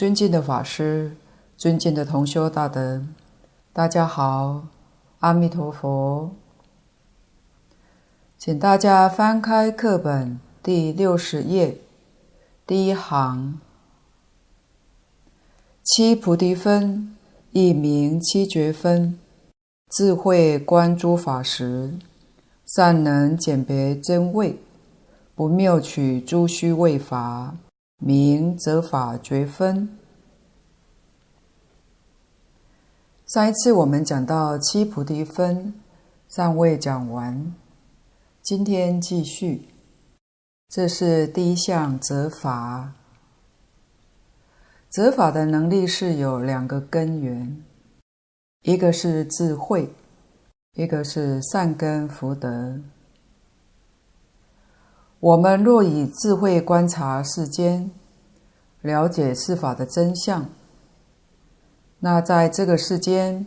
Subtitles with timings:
[0.00, 1.14] 尊敬的法师，
[1.58, 3.04] 尊敬的同修大德，
[3.70, 4.62] 大家好，
[5.18, 6.30] 阿弥陀佛。
[8.38, 11.76] 请大家翻开课本第六十页，
[12.66, 13.60] 第一行，
[15.84, 17.14] 七菩提分，
[17.52, 19.18] 一名七觉分，
[19.90, 21.92] 智慧观诸法时，
[22.64, 24.58] 善能鉴别真伪，
[25.34, 27.54] 不谬取诸虚伪法。
[28.00, 29.96] 明则法觉分。
[33.26, 35.74] 上一次我们讲到七菩提分，
[36.28, 37.54] 尚未讲完，
[38.42, 39.68] 今天继续。
[40.68, 42.94] 这是第一项择法。
[44.88, 47.62] 择法的能力是有两个根源，
[48.62, 49.92] 一个是智慧，
[50.72, 52.80] 一个是善根福德。
[55.20, 57.90] 我们若以智慧观察世间，
[58.80, 60.48] 了解事法的真相，
[61.98, 63.46] 那在这个世间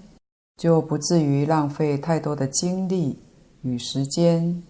[0.56, 3.18] 就不至于浪费太多的精力
[3.64, 4.62] 与时间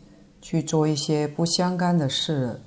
[0.42, 2.60] 去做一些不相干的事了。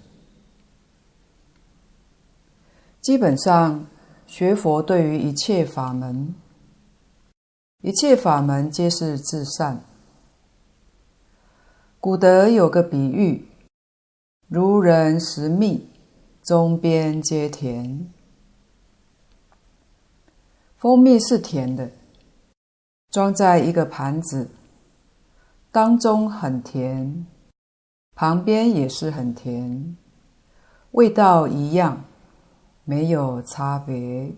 [3.01, 3.87] 基本上，
[4.27, 6.35] 学佛对于一切法门，
[7.81, 9.83] 一切法门皆是至善。
[11.99, 13.49] 古德有个比喻。
[14.49, 15.89] 如人食蜜，
[16.45, 18.09] 中边皆甜。
[20.77, 21.91] 蜂蜜是甜的，
[23.11, 24.49] 装在一个盘子，
[25.73, 27.27] 当中很甜，
[28.15, 29.97] 旁边也是很甜，
[30.93, 32.05] 味道一样，
[32.85, 34.33] 没有差别。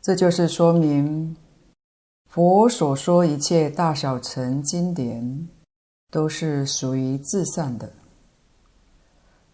[0.00, 1.36] 这就是说明，
[2.30, 5.48] 佛所说一切大小乘经典，
[6.10, 7.92] 都是属于至善的。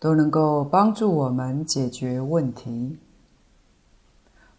[0.02, 2.98] 都能够帮助我们解决问题，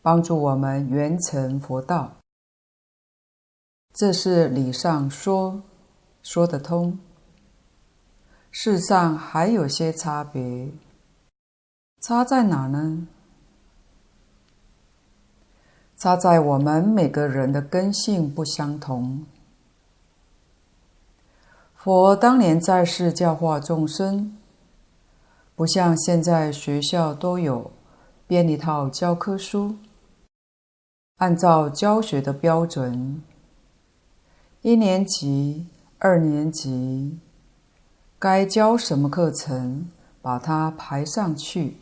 [0.02, 2.14] 帮助我们圆成佛道。
[3.92, 5.62] 这是理上说，
[6.22, 6.98] 说得通。
[8.52, 10.70] 事上还有些差别，
[12.00, 13.06] 差在哪呢？
[15.98, 19.26] 差在我们每个人的根性不相同。
[21.76, 24.38] 佛当年在世教化众生。
[25.56, 27.72] 不像现在学校都有
[28.26, 29.76] 编一套教科书，
[31.18, 33.22] 按照教学的标准，
[34.62, 35.68] 一年级、
[36.00, 37.20] 二年级
[38.18, 39.92] 该教什么课程，
[40.24, 41.78] 把它排上去。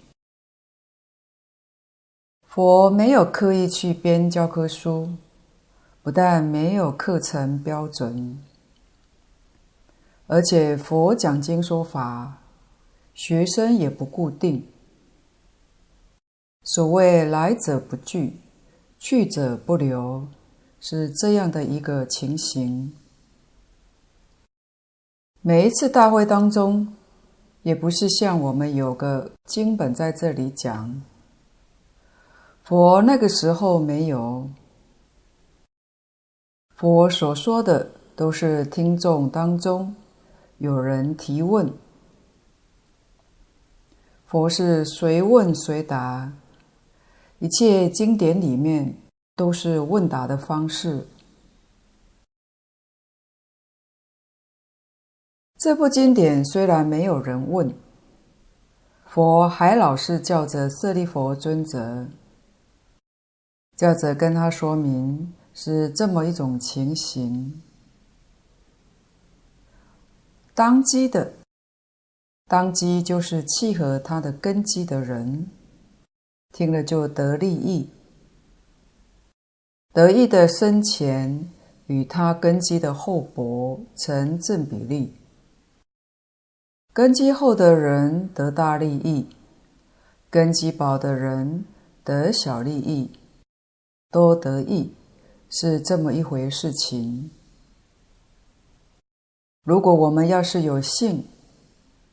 [2.45, 5.13] 佛没有刻意去编教科书，
[6.03, 8.37] 不但没有课程标准，
[10.27, 12.40] 而且佛讲经说法。
[13.13, 14.65] 学生也不固定，
[16.63, 18.37] 所谓来者不拒，
[18.97, 20.27] 去者不留，
[20.79, 22.93] 是这样的一个情形。
[25.41, 26.93] 每一次大会当中，
[27.63, 31.01] 也不是像我们有个经本在这里讲，
[32.63, 34.49] 佛那个时候没有，
[36.75, 39.95] 佛所说的都是听众当中
[40.59, 41.71] 有人提问。
[44.31, 46.31] 佛是随问随答，
[47.39, 48.95] 一切经典里面
[49.35, 51.05] 都是问答的方式。
[55.57, 57.75] 这部经典虽然没有人问，
[59.03, 62.07] 佛还老是叫着舍利佛尊者，
[63.75, 67.61] 叫着跟他说明是这么一种情形，
[70.55, 71.33] 当机的。
[72.51, 75.47] 当机就是契合他的根基的人，
[76.51, 77.89] 听了就得利益，
[79.93, 81.49] 得益的深浅
[81.87, 85.13] 与他根基的厚薄成正比例。
[86.91, 89.29] 根基厚的人得大利益，
[90.29, 91.63] 根基薄的人
[92.03, 93.11] 得小利益，
[94.11, 94.93] 多得益，
[95.49, 97.31] 是这么一回事情。
[99.63, 101.25] 如果我们要是有幸，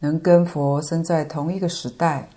[0.01, 2.29] 能跟佛生在同一个时代，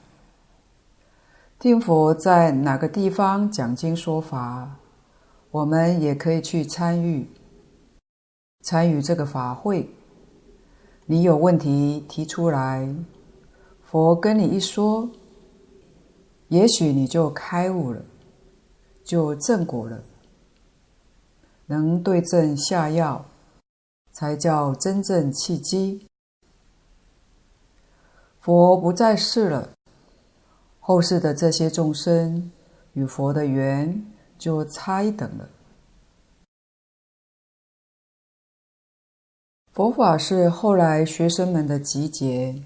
[1.59, 4.77] 听佛在哪个地方讲经说法，
[5.51, 7.29] 我们也可以去参与，
[8.63, 9.89] 参与这个法会。
[11.05, 12.87] 你有问题提出来，
[13.83, 15.09] 佛跟你一说，
[16.47, 18.01] 也许你就开悟了，
[19.03, 20.01] 就正果了。
[21.67, 23.23] 能对症下药，
[24.11, 26.07] 才叫真正契机。
[28.41, 29.69] 佛不在世了，
[30.79, 32.51] 后世的这些众生
[32.93, 34.03] 与佛的缘
[34.39, 35.47] 就差一等了。
[39.71, 42.63] 佛法是后来学生们的集结，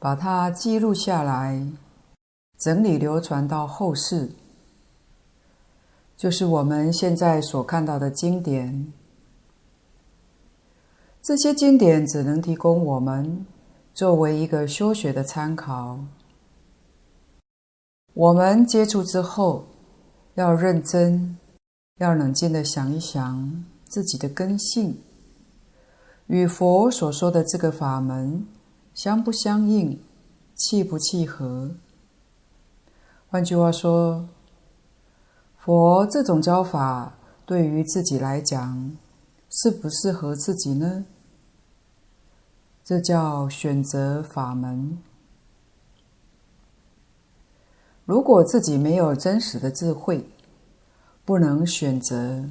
[0.00, 1.64] 把它记录下来，
[2.58, 4.32] 整理流传到后世，
[6.16, 8.92] 就是我们现在所看到的经典。
[11.22, 13.46] 这些经典只能提供我们
[13.94, 16.00] 作为一个修学的参考。
[18.12, 19.66] 我们接触之后，
[20.34, 21.38] 要认真，
[22.00, 24.98] 要冷静地想一想自己的根性。
[26.26, 28.44] 与佛所说的这个法门
[28.94, 30.02] 相不相应，
[30.56, 31.76] 契不契合？
[33.28, 34.28] 换句话说，
[35.56, 38.96] 佛这种教法对于自己来讲，
[39.48, 41.04] 适不适合自己呢？
[42.84, 44.98] 这叫选择法门。
[48.04, 50.28] 如果自己没有真实的智慧，
[51.24, 52.44] 不能选择。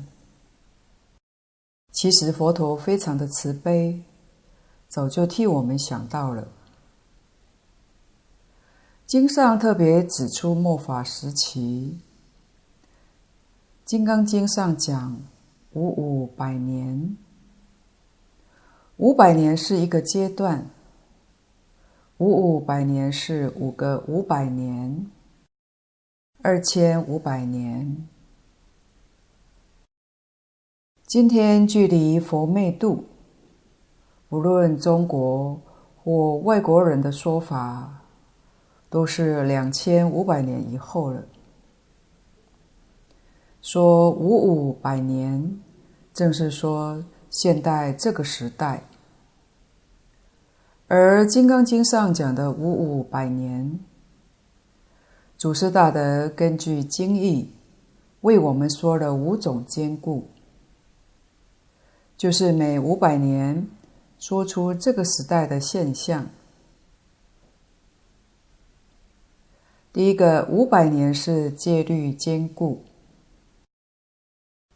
[1.92, 4.02] 其实佛陀非常的慈悲，
[4.88, 6.48] 早就替我们想到了。
[9.06, 12.00] 经上特别指出末法时期，
[13.86, 15.22] 《金刚经》上讲
[15.74, 17.16] 五五百年，
[18.98, 20.70] 五百年是一个阶段，
[22.20, 25.08] 五五百年是五个五百年，
[26.44, 28.08] 二千五百年。
[31.08, 33.06] 今天距离佛灭度，
[34.30, 35.60] 无论中国
[36.04, 38.04] 或外国人的说法，
[38.92, 41.26] 都是两千五百年以后了。
[43.60, 45.60] 说五五百年，
[46.14, 48.84] 正是说现代这个时代。
[50.88, 53.80] 而《金刚经》上讲的五五百年，
[55.36, 57.50] 祖师大德根据经义，
[58.22, 60.30] 为我们说了五种坚固。
[62.16, 63.68] 就是每五百年
[64.20, 66.30] 说出这个时代的现象。
[69.92, 72.84] 第一个五百年是戒律坚固，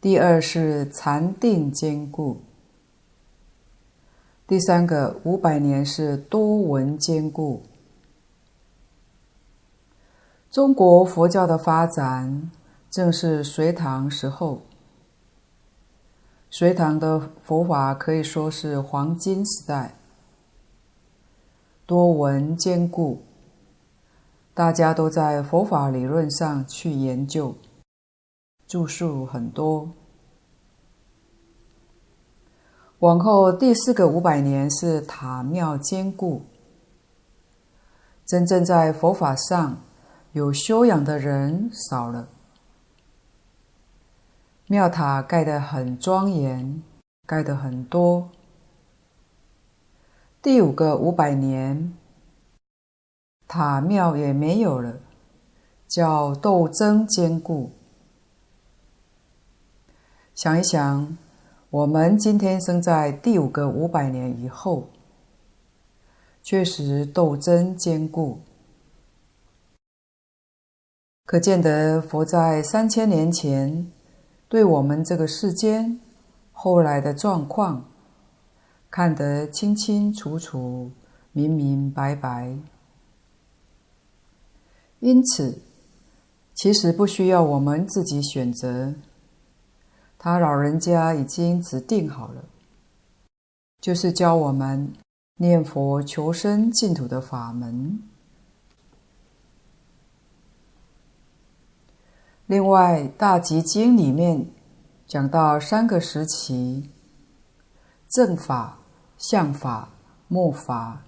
[0.00, 2.42] 第二是禅定坚固，
[4.48, 7.62] 第三个五百年是多闻坚固。
[10.50, 12.50] 中国佛教的发展
[12.88, 14.62] 正是隋唐时候。
[16.48, 19.96] 隋唐的佛法可以说是黄金时代，
[21.84, 23.22] 多闻坚固，
[24.54, 27.54] 大家都在佛法理论上去研究，
[28.66, 29.90] 著述很多。
[33.00, 36.42] 往后第四个五百年是塔庙坚固，
[38.26, 39.80] 真正在佛法上
[40.32, 42.28] 有修养的人少了。
[44.66, 46.82] 庙塔盖得很庄严，
[47.24, 48.30] 盖得很多。
[50.42, 51.96] 第五个五百年，
[53.46, 54.98] 塔庙也没有了，
[55.86, 57.70] 叫斗争坚固。
[60.34, 61.16] 想一想，
[61.70, 64.88] 我们今天生在第五个五百年以后，
[66.42, 68.40] 确实斗争坚固，
[71.26, 73.92] 可见得佛在三千年前。
[74.48, 76.00] 对我们这个世间
[76.52, 77.84] 后来的状况
[78.90, 80.90] 看得清清楚楚、
[81.32, 82.56] 明明白白，
[85.00, 85.60] 因此
[86.54, 88.94] 其实不需要我们自己选择，
[90.18, 92.44] 他老人家已经指定好了，
[93.80, 94.92] 就是教我们
[95.36, 98.02] 念佛求生净土的法门。
[102.46, 104.50] 另外，《大集经》里面
[105.06, 106.90] 讲到三个时期：
[108.08, 108.78] 正法、
[109.16, 109.90] 像法、
[110.26, 111.02] 末法。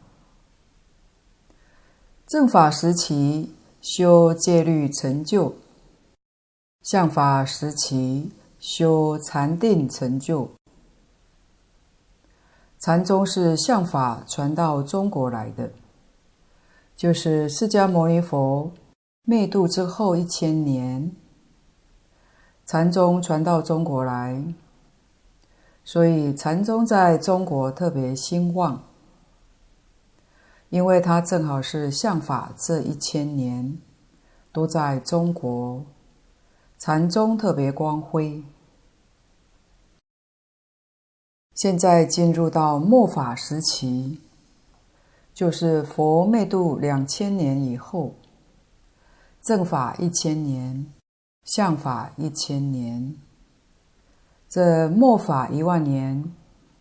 [2.26, 5.56] 正法时期修戒律成就，
[6.82, 10.50] 像法时期修禅定成就。
[12.78, 15.72] 禅宗是相法传到中国来的，
[16.94, 18.70] 就是释迦牟尼佛
[19.22, 21.10] 灭度之后一千年。
[22.66, 24.44] 禅宗传到中国来，
[25.82, 28.84] 所以禅宗在中国特别兴旺，
[30.68, 33.78] 因为它正好是相法这一千年
[34.52, 35.84] 都在中国，
[36.80, 38.42] 禅宗特别光辉。
[41.54, 44.18] 现在进入到末法时期，
[45.34, 48.14] 就是佛灭度两千年以后，
[49.42, 50.90] 正法一千年，
[51.44, 53.14] 相法一千年，
[54.48, 56.34] 这末法一万年，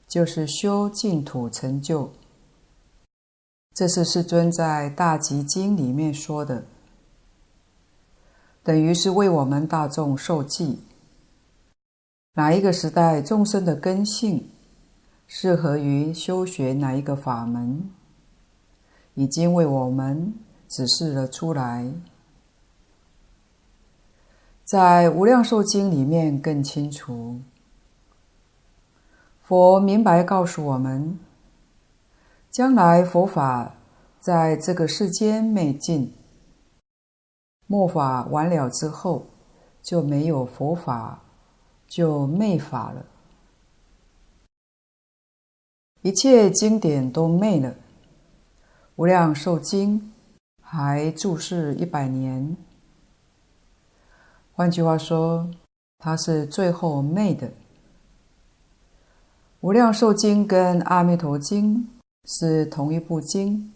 [0.07, 2.09] 就是修净土成就。
[3.75, 6.63] 这是世尊在《大集经》里面说的，
[8.69, 10.77] 等于是为我们大众受记。
[12.35, 14.47] 哪一个时代众生的根性
[15.25, 17.89] 适合于修学哪一个法门，
[19.15, 20.35] 已经为我们
[20.67, 21.91] 指示了出来。
[24.63, 27.39] 在《无量寿经》里面更清楚，
[29.41, 31.17] 佛明白告诉我们。
[32.51, 33.73] 将来佛法
[34.19, 36.13] 在这个世间灭尽，
[37.71, 39.27] 末法完了之后，
[39.83, 41.21] 就没有佛法，
[41.87, 43.05] 就灭法了。
[46.01, 47.75] 一切经典都灭了，
[48.95, 50.11] 无量寿经
[50.63, 52.57] 还注释一百年。
[54.53, 55.47] 换句话说，
[55.99, 57.51] 它是最后灭的。
[59.59, 61.87] 无量寿经跟阿弥陀经。
[62.25, 63.73] 是同一部经，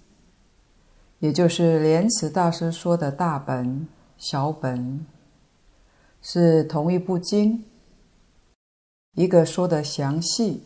[1.23, 3.87] 也就是莲池大师说的大本、
[4.17, 5.05] 小本，
[6.21, 7.63] 是同一部经。
[9.13, 10.63] 一个说的详细，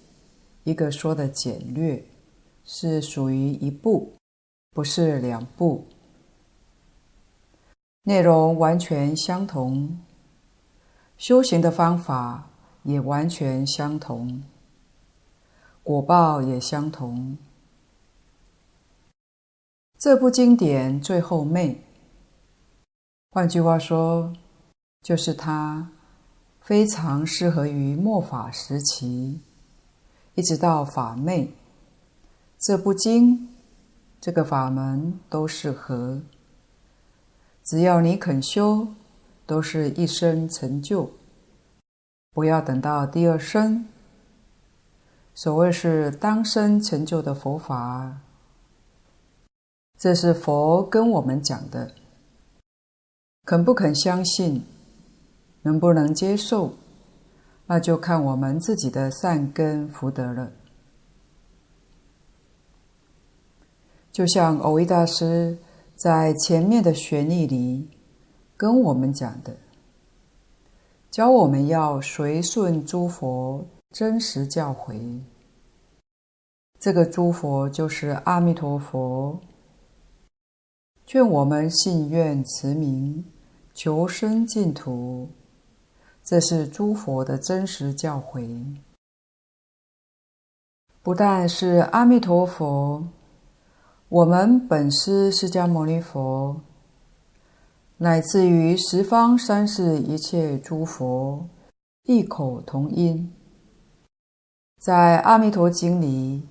[0.64, 2.04] 一个说的简略，
[2.66, 4.14] 是属于一部，
[4.72, 5.86] 不是两部。
[8.02, 10.00] 内容完全相同，
[11.20, 12.50] 修行的方法
[12.82, 14.42] 也完全相同，
[15.84, 17.38] 果报也相同。
[20.00, 21.76] 这部经典最后灭，
[23.32, 24.32] 换句话说，
[25.02, 25.90] 就是它
[26.62, 29.42] 非常适合于末法时期，
[30.36, 31.48] 一直到法灭。
[32.60, 33.50] 这部经、
[34.22, 36.22] 这个法门都适合，
[37.64, 38.88] 只要你肯修，
[39.48, 41.10] 都是一生成就。
[42.36, 43.88] 不要等到第二生，
[45.34, 48.18] 所谓是当生成就的佛法。
[49.98, 51.92] 这是佛跟我们讲的，
[53.46, 54.64] 肯不肯相信，
[55.64, 56.76] 能不能接受，
[57.66, 60.52] 那就看我们自己的善根福德了。
[64.12, 65.58] 就像蕅益大师
[65.96, 67.90] 在前面的旋律里
[68.56, 69.58] 跟我们讲的，
[71.10, 75.22] 教我们要随顺诸佛真实教诲。
[76.80, 79.42] 这个诸佛就是阿弥陀佛。
[81.08, 83.24] 劝我们信愿持名，
[83.74, 85.30] 求生净土，
[86.22, 88.76] 这是诸佛的真实教诲。
[91.02, 93.08] 不但是阿弥陀佛，
[94.10, 96.60] 我们本师释迦牟尼佛，
[97.96, 101.48] 乃至于十方三世一切诸佛，
[102.04, 103.34] 异口同音，
[104.82, 106.46] 在《阿弥陀经》里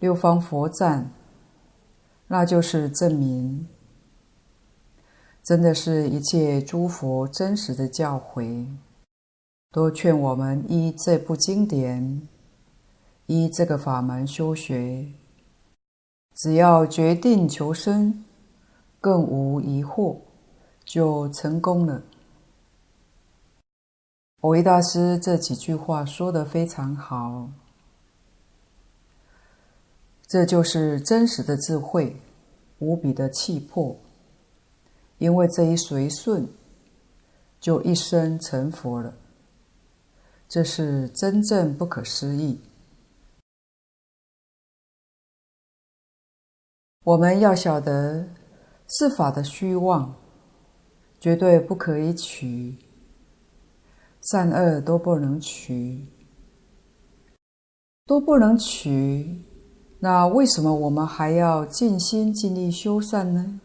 [0.00, 1.10] 六方佛赞，
[2.26, 3.66] 那就是证明。
[5.42, 8.66] 真的是一切诸佛真实的教诲，
[9.72, 12.28] 都劝我们依这部经典，
[13.26, 15.08] 依这个法门修学。
[16.36, 18.24] 只要决定求生，
[19.00, 20.16] 更无疑惑，
[20.84, 22.02] 就成功了。
[24.40, 27.50] 蕅益大师这几句话说得非常好，
[30.26, 32.16] 这就是真实的智慧，
[32.78, 33.96] 无比的气魄。
[35.22, 36.48] 因为这一随顺，
[37.60, 39.14] 就一生成佛了，
[40.48, 42.60] 这是真正不可思议。
[47.04, 48.26] 我们要晓得，
[48.88, 50.12] 世法的虚妄，
[51.20, 52.76] 绝对不可以取，
[54.22, 56.04] 善恶都不能取，
[58.06, 59.40] 都不能取。
[60.00, 63.60] 那为什么我们还要尽心尽力修善呢？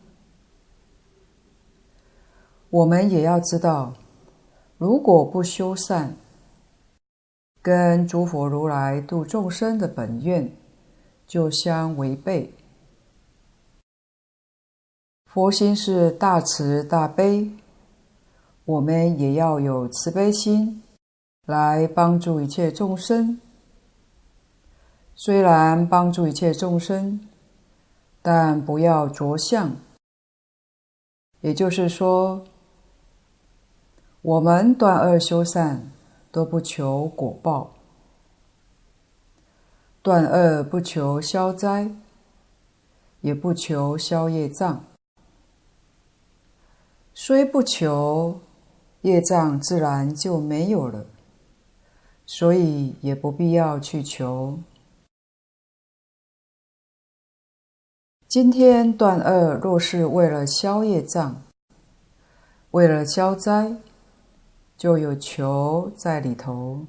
[2.70, 3.94] 我们也要知道，
[4.78, 6.18] 如果不修善，
[7.62, 10.52] 跟诸佛如来度众生的本愿
[11.26, 12.54] 就相违背。
[15.32, 17.50] 佛心是大慈大悲，
[18.66, 20.84] 我们也要有慈悲心
[21.46, 23.40] 来帮助一切众生。
[25.16, 27.22] 虽然帮助一切众生，
[28.22, 29.74] 但不要着相，
[31.40, 32.44] 也就是说。
[34.22, 35.92] 我们断恶修善，
[36.32, 37.70] 都不求果报；
[40.02, 41.92] 断恶不求消灾，
[43.22, 44.84] 也不求消业障。
[47.14, 48.40] 虽不求，
[49.02, 51.06] 业障自然就没有了，
[52.26, 54.60] 所以也不必要去求。
[58.28, 61.42] 今天断恶，若是为了消业障，
[62.72, 63.78] 为了消灾，
[64.78, 66.86] 就有求在里头，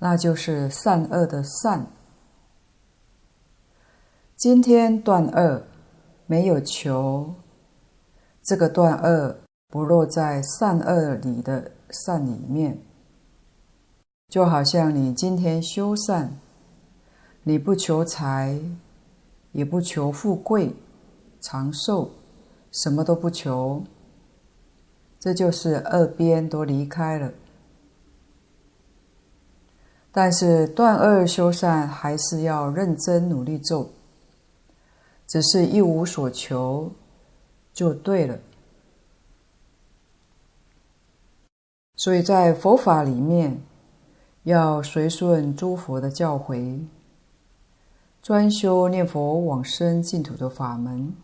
[0.00, 1.86] 那就是善恶的善。
[4.34, 5.64] 今天断恶，
[6.26, 7.34] 没有求。
[8.42, 9.36] 这个断恶
[9.68, 12.78] 不落在善恶里的善里面，
[14.28, 16.38] 就好像你今天修善，
[17.42, 18.58] 你不求财，
[19.52, 20.74] 也不求富贵、
[21.40, 22.10] 长寿，
[22.72, 23.82] 什么都不求，
[25.18, 27.32] 这就是二边都离开了。
[30.10, 33.90] 但是断恶修善还是要认真努力做，
[35.26, 36.92] 只是一无所求。
[37.74, 38.36] 就对了，
[41.94, 43.62] 所以在佛法里面，
[44.42, 46.84] 要随顺诸佛的教诲，
[48.20, 51.14] 专修念佛往生净土的法门，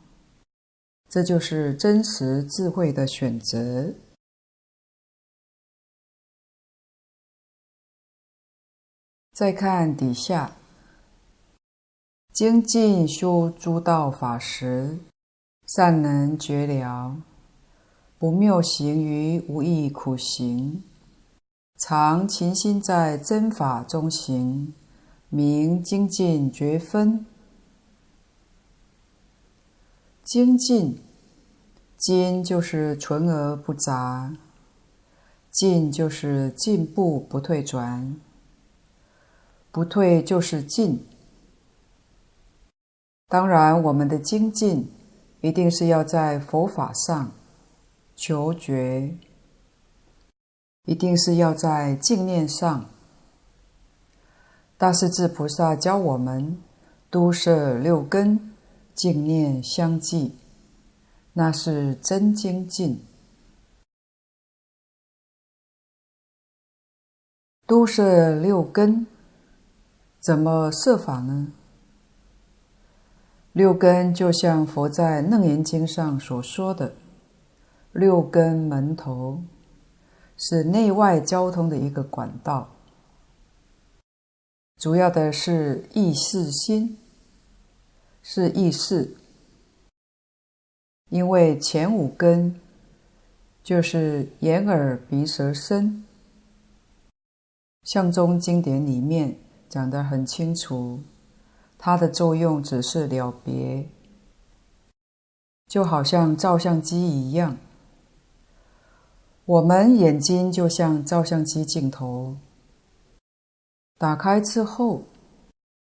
[1.14, 3.94] 这就是真实智慧的选择。
[9.32, 10.56] 再看底下，
[12.32, 14.98] 精进修诸道法时。
[15.68, 17.16] 善能觉了，
[18.18, 20.82] 不谬行于无益苦行，
[21.78, 24.74] 常勤心在真法中行，
[25.28, 27.24] 明精进觉分。
[30.24, 30.98] 精进，
[32.04, 34.36] 精就是纯而不杂，
[35.50, 38.20] 进就是进步不退转，
[39.72, 41.06] 不退就是进。
[43.28, 44.90] 当然，我们的精进。
[45.40, 47.30] 一定是要在佛法上
[48.16, 49.14] 求觉，
[50.86, 52.86] 一定是要在净念上。
[54.78, 56.58] 大势至菩萨教我们
[57.10, 58.54] 都摄六根，
[58.94, 60.34] 净念相继，
[61.34, 63.04] 那是真精进。
[67.66, 69.06] 都是六根，
[70.20, 71.52] 怎么设法呢？
[73.52, 76.92] 六根就像佛在《楞严经》上所说的
[77.92, 79.42] 六根门头，
[80.36, 82.68] 是内外交通的一个管道。
[84.76, 86.98] 主要的是意识心，
[88.22, 89.16] 是意识。
[91.10, 92.60] 因为前五根
[93.62, 96.04] 就是眼耳鼻舌身，
[97.82, 99.36] 相宗经典里面
[99.68, 101.00] 讲得很清楚。
[101.78, 103.86] 它的作用只是了别，
[105.68, 107.58] 就好像照相机一样。
[109.44, 112.38] 我们眼睛就像照相机镜头，
[113.98, 115.02] 打开之后，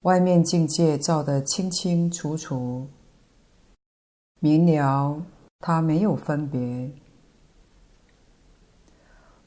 [0.01, 2.89] 外面境界照得清清楚楚、
[4.47, 5.21] 明了，
[5.59, 6.93] 它没有分别，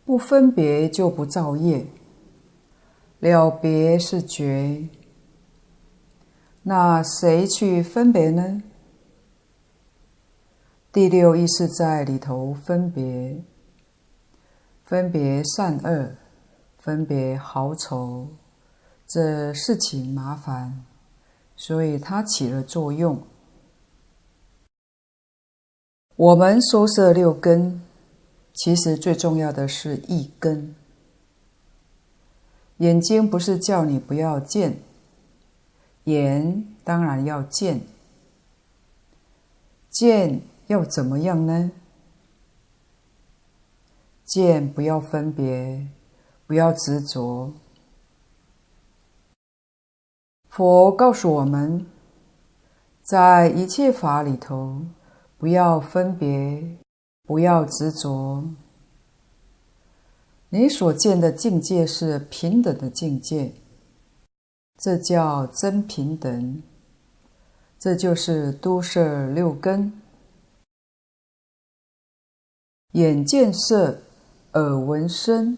[0.03, 1.87] 不分别就不造业，
[3.19, 4.89] 了别是觉。
[6.63, 8.61] 那谁去分别呢？
[10.91, 13.41] 第六意识在里头分别，
[14.83, 16.17] 分别善恶，
[16.77, 18.27] 分别好丑，
[19.07, 20.83] 这事情麻烦，
[21.55, 23.23] 所以它起了作用。
[26.19, 27.81] 我们收摄六根，
[28.51, 30.75] 其实最重要的是一根。
[32.79, 34.81] 眼睛不是叫你不要见。
[36.03, 37.83] 眼当然要见，
[39.89, 41.71] 见要怎么样呢？
[44.25, 45.87] 见不要分别，
[46.45, 47.53] 不要执着。
[50.49, 51.85] 佛告诉我们，
[53.03, 54.81] 在一切法里头，
[55.39, 56.77] 不要分别，
[57.23, 58.43] 不要执着。
[60.49, 63.53] 你所见的境界是平等的境界。
[64.77, 66.61] 这叫真平等，
[67.77, 69.93] 这就是都摄六根：
[72.91, 74.01] 眼见色，
[74.53, 75.57] 耳闻声，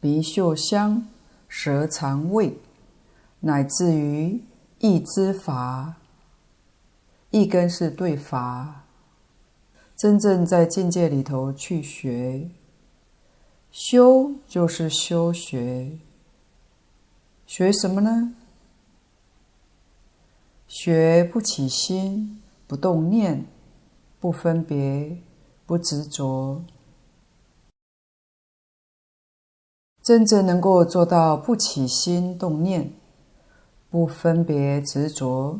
[0.00, 1.06] 鼻嗅香，
[1.48, 2.58] 舌尝味，
[3.40, 4.42] 乃至于
[4.78, 5.96] 意知法。
[7.30, 8.77] 一根是对法，
[9.98, 12.48] 真正在境界里头去学，
[13.72, 15.98] 修就是修学，
[17.48, 18.32] 学什么呢？
[20.68, 23.44] 学不起心，不动念，
[24.20, 25.18] 不分别，
[25.66, 26.62] 不执着。
[30.04, 32.92] 真正能够做到不起心动念，
[33.90, 35.58] 不分别执着，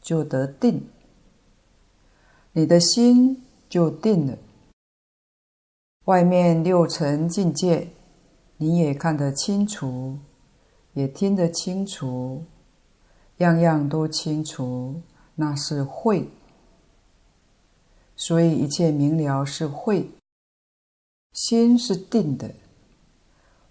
[0.00, 0.88] 就得定。
[2.52, 4.36] 你的心就定了，
[6.04, 7.88] 外面六层境界，
[8.58, 10.18] 你也看得清楚，
[10.92, 12.44] 也听得清楚，
[13.38, 15.00] 样样都清楚，
[15.34, 16.28] 那是慧。
[18.14, 20.10] 所以一切明了是慧，
[21.32, 22.54] 心是定的，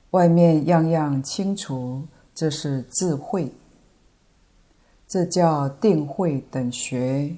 [0.09, 3.53] 外面样样清楚，这是智慧，
[5.07, 7.35] 这叫定慧等学。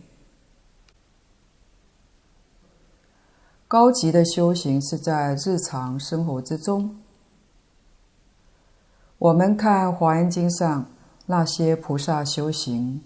[3.73, 6.95] 高级的修行是在日常生活之中。
[9.17, 10.85] 我们看《华严经》上
[11.25, 13.01] 那些菩萨修行，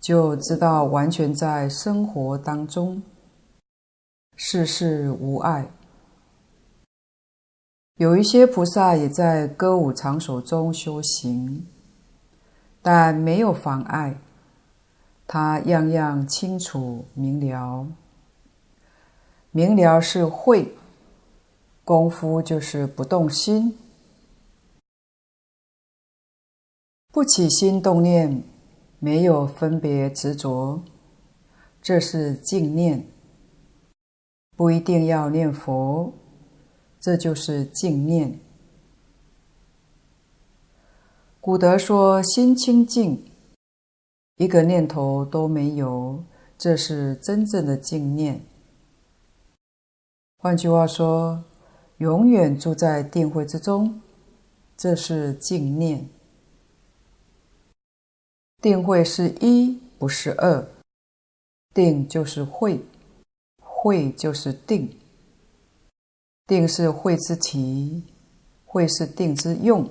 [0.00, 3.00] 就知道完全在生活当中，
[4.34, 5.70] 事事无碍。
[7.94, 11.64] 有一些菩萨也在歌舞场所中修行，
[12.82, 14.18] 但没有妨碍，
[15.28, 17.86] 他样样清楚明了。
[19.52, 20.74] 明了是慧，
[21.84, 23.76] 功夫就是不动心，
[27.10, 28.44] 不起心动念，
[29.00, 30.82] 没有分别执着，
[31.82, 33.06] 这是净念。
[34.56, 36.12] 不一定要念佛，
[37.00, 38.38] 这就是净念。
[41.40, 43.24] 古德说：“心清净，
[44.36, 46.22] 一个念头都没有，
[46.58, 48.44] 这是真正的净念。”
[50.42, 51.44] 换句话说，
[51.98, 54.00] 永远住在定慧之中，
[54.74, 56.08] 这是净念。
[58.62, 60.66] 定慧是一，不是二。
[61.74, 62.80] 定就是慧，
[63.60, 64.90] 慧就是定。
[66.46, 68.02] 定是慧之体，
[68.64, 69.86] 慧是定之用。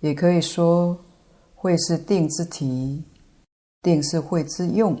[0.00, 0.98] 也可以说，
[1.54, 3.04] 慧是定之体，
[3.82, 4.98] 定是慧之用。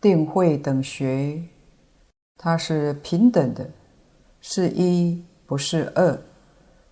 [0.00, 1.42] 定慧等学。
[2.38, 3.70] 它是平等的，
[4.40, 6.22] 是一，不是二，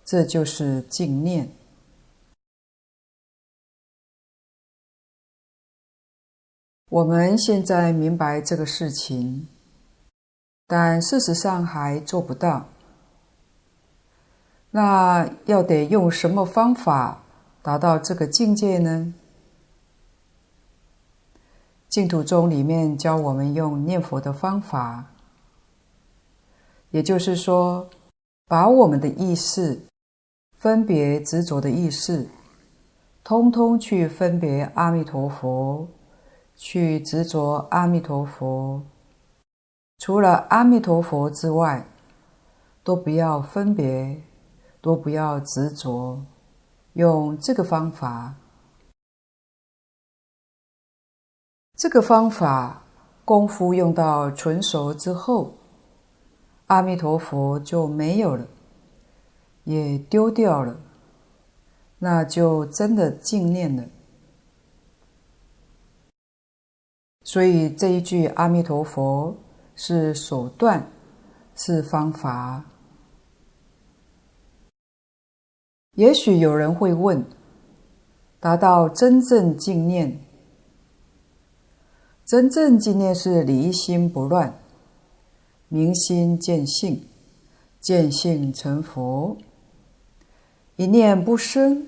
[0.03, 1.49] 这就是净念。
[6.89, 9.47] 我们现在明白这个事情，
[10.67, 12.67] 但事实上还做不到。
[14.71, 17.23] 那要得用什么方法
[17.61, 19.13] 达到这个境界呢？
[21.87, 25.05] 净土宗里面教我们用念佛的方法。
[26.91, 27.89] 也就是说，
[28.47, 29.81] 把我们的意识、
[30.57, 32.29] 分别执着的意识，
[33.23, 35.87] 通通去分别阿弥陀佛，
[36.55, 38.81] 去执着阿弥陀佛。
[39.97, 41.85] 除了阿弥陀佛之外，
[42.83, 44.21] 都不要分别，
[44.79, 46.23] 都不要执着。
[46.93, 48.35] 用这个方法，
[51.75, 52.83] 这个方法
[53.25, 55.54] 功夫用到纯熟之后。
[56.67, 58.47] 阿弥陀佛就没有了，
[59.65, 60.79] 也丢掉了，
[61.99, 63.83] 那就真的净念了。
[67.23, 69.35] 所以这一句阿弥陀佛
[69.75, 70.91] 是手段，
[71.55, 72.63] 是方法。
[75.93, 77.25] 也许有人会问：
[78.39, 80.19] 达到真正净念，
[82.25, 84.59] 真正净念是离心不乱。
[85.67, 87.07] 明心见性，
[87.79, 89.37] 见性成佛。
[90.75, 91.87] 一念不生，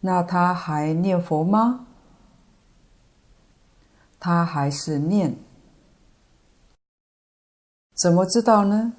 [0.00, 1.86] 那他还念佛吗？
[4.20, 5.34] 他还是念。
[7.94, 8.92] 怎么知道呢？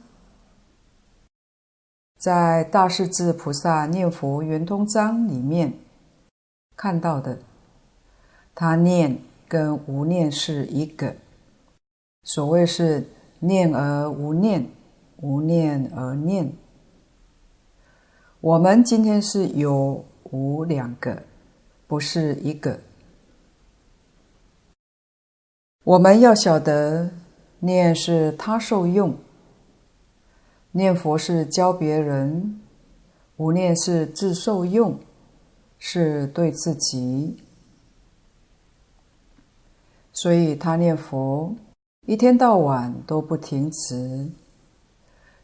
[2.17, 5.73] 在《大势至菩萨念佛圆通章》里面
[6.75, 7.39] 看到的，
[8.53, 11.15] 他念跟无念是一个。
[12.23, 13.07] 所谓是。
[13.39, 14.69] 念而无念，
[15.17, 16.51] 无念而念。
[18.41, 21.23] 我们今天是有无两个，
[21.87, 22.79] 不是一个。
[25.85, 27.11] 我们要晓得，
[27.59, 29.15] 念是他受用，
[30.71, 32.61] 念佛是教别人，
[33.37, 34.99] 无念是自受用，
[35.77, 37.37] 是对自己。
[40.11, 41.55] 所以他念佛。
[42.09, 44.31] 一天到晚都不停止，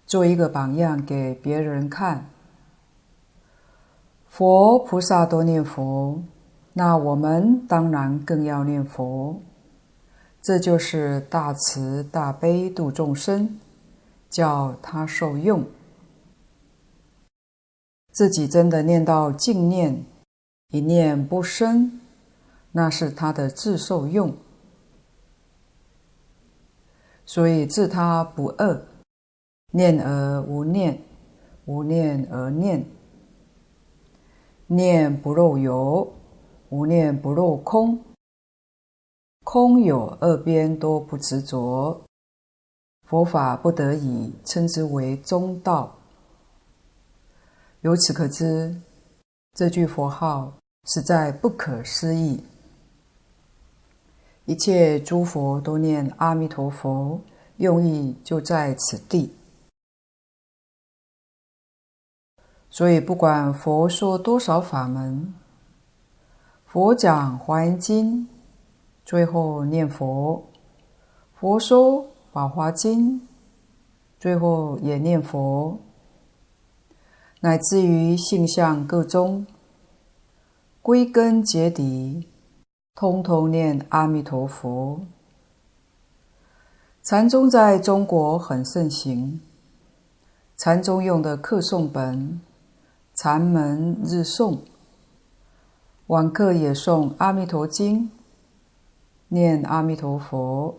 [0.08, 2.26] 做一个榜样给别人看。
[4.28, 6.24] 佛菩萨都念佛，
[6.74, 9.40] 那我们当然更要念佛。
[10.42, 13.60] 这就是大慈大悲度众生，
[14.32, 15.64] 叫他受用。
[18.12, 20.04] 自己真的念到净念，
[20.70, 22.02] 一念不生，
[22.72, 24.36] 那是他的自受用。
[27.26, 28.86] 所以自他不二，
[29.72, 31.02] 念而无念，
[31.66, 32.86] 无念而念，
[34.68, 36.14] 念不漏有，
[36.70, 38.00] 无念不漏空。
[39.44, 42.02] 空有二边都不执着，
[43.04, 45.96] 佛法不得已称之为中道。
[47.82, 48.76] 由此可知，
[49.54, 50.54] 这句佛号
[50.86, 52.44] 实在不可思议。
[54.46, 57.20] 一切诸佛都念阿弥陀佛，
[57.58, 59.36] 用意就在此地。
[62.70, 65.34] 所以，不管佛说多少法门，
[66.66, 68.24] 佛讲《华严经》。
[69.06, 70.44] 最后念佛，
[71.36, 72.04] 佛说
[72.34, 73.22] 《法华经》，
[74.20, 75.78] 最后也念佛，
[77.42, 79.46] 乃至于性相各宗，
[80.82, 82.28] 归根结底，
[82.96, 85.02] 通通念阿弥陀佛。
[87.04, 89.42] 禅宗在中国很盛行，
[90.56, 92.40] 禅宗用的课诵本，
[93.14, 94.60] 禅门日诵，
[96.08, 98.04] 晚课也诵《阿弥陀经》。
[99.28, 100.74] 念阿弥陀佛，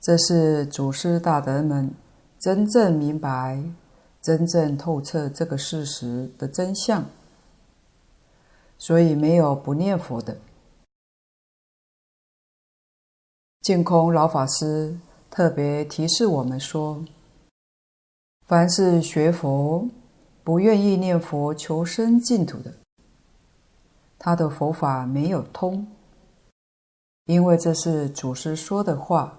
[0.00, 1.90] 这是祖师大德们
[2.38, 3.60] 真正明白、
[4.20, 7.04] 真正透彻这个事实的真相，
[8.78, 10.36] 所以没有不念佛的。
[13.62, 14.98] 净空老法师
[15.30, 17.04] 特别提示我们说：
[18.44, 19.88] 凡是学佛
[20.42, 22.74] 不愿意念佛求生净土的，
[24.18, 25.86] 他的佛法没有通。
[27.26, 29.38] 因为这是祖师说的话，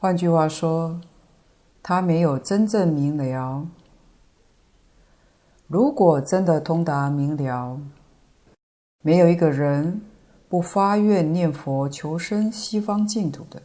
[0.00, 1.00] 换句话说，
[1.80, 3.68] 他没有真正明了。
[5.68, 7.78] 如果真的通达明了，
[9.00, 10.02] 没有一个人
[10.52, 13.62] 不发愿念佛求生西方净土的。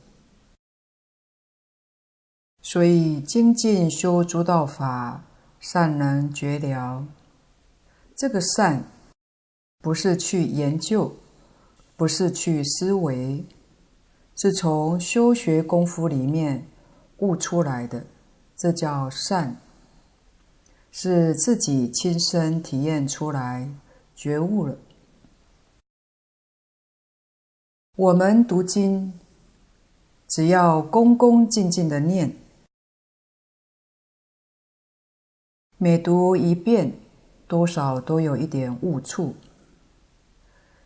[2.61, 5.25] 所以精进修诸道法，
[5.59, 7.05] 善能觉了。
[8.15, 8.85] 这个善，
[9.79, 11.13] 不是去研究。
[11.97, 13.43] 不是去思维，
[14.37, 16.65] 是从修学功夫里面
[17.17, 18.05] 悟出来的，
[18.55, 19.57] 这叫善，
[20.91, 23.69] 是自己亲身体验出来，
[24.15, 24.77] 觉悟了。
[27.97, 29.11] 我们读经，
[30.27, 32.31] 只要恭恭敬敬的念，
[35.79, 36.93] 每读一遍，
[37.47, 39.33] 多少都有一点误触。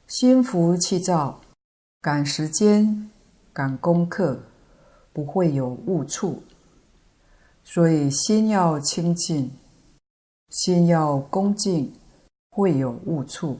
[0.07, 1.41] 心浮气躁，
[1.99, 3.11] 赶时间，
[3.51, 4.39] 赶功课，
[5.11, 6.41] 不会有误触。
[7.61, 9.51] 所以心要清净，
[10.47, 11.91] 心要恭敬，
[12.51, 13.59] 会有误触，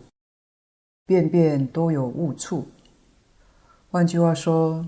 [1.06, 2.66] 遍遍都有误触。
[3.92, 4.86] 换句话说，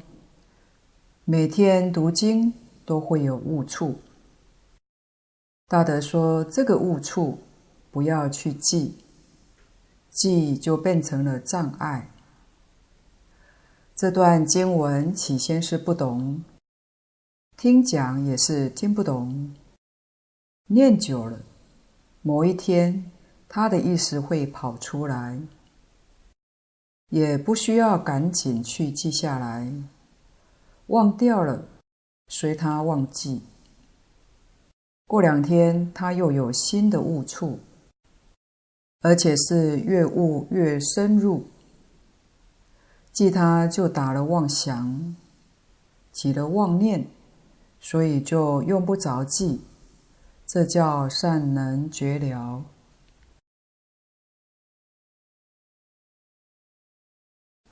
[1.25, 2.53] 每天读经
[2.85, 3.99] 都会有误处。
[5.67, 7.39] 大德说，这个误处
[7.91, 8.95] 不要去记。
[10.09, 12.11] 记就变成了障碍。
[13.93, 16.41] 这段经文起先是不懂，
[17.57, 19.53] 听讲也是听不懂。
[20.67, 21.39] 念久了，
[22.21, 23.11] 某一天，
[23.49, 25.41] 他的意思会跑出来，
[27.13, 29.71] 也不需要赶紧去记下来，
[30.87, 31.63] 忘掉了，
[32.27, 33.43] 随他忘记。
[35.05, 37.59] 过两天，他又有新的悟处。
[39.01, 41.43] 而且是越悟越深入，
[43.11, 45.15] 记他就打了妄想，
[46.11, 47.05] 起了妄念，
[47.79, 49.61] 所以就用不着记，
[50.47, 52.63] 这叫善能觉了。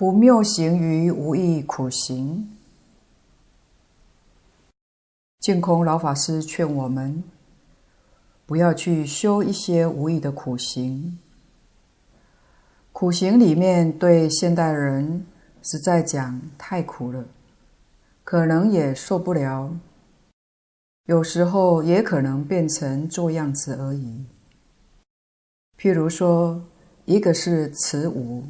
[0.02, 2.58] 不谬行于无益苦行。
[5.40, 7.24] 净空老法师劝我们。
[8.48, 11.20] 不要去修一些无益的苦行，
[12.92, 15.24] 苦行里面对现代人
[15.62, 17.24] 实在讲太苦了，
[18.24, 19.72] 可能也受不了，
[21.06, 24.26] 有时候也可能变成做样子而已。
[25.78, 26.60] 譬如说，
[27.06, 28.44] 一个是慈无，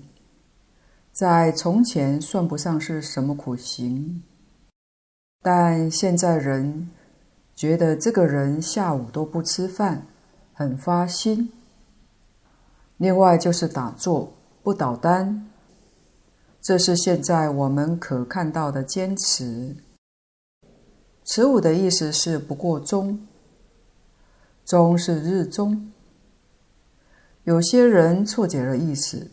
[1.21, 4.23] 在从前算不上是什么苦行，
[5.43, 6.89] 但现在人。
[7.55, 10.07] 觉得这个人下午都不吃饭，
[10.51, 11.51] 很发心。
[12.97, 15.47] 另外就是打坐不倒单，
[16.60, 19.75] 这是现在我们可看到的坚持。
[21.23, 23.27] 此五的意思是不过中，
[24.65, 25.91] 中是日中。
[27.43, 29.29] 有些人错解了意思，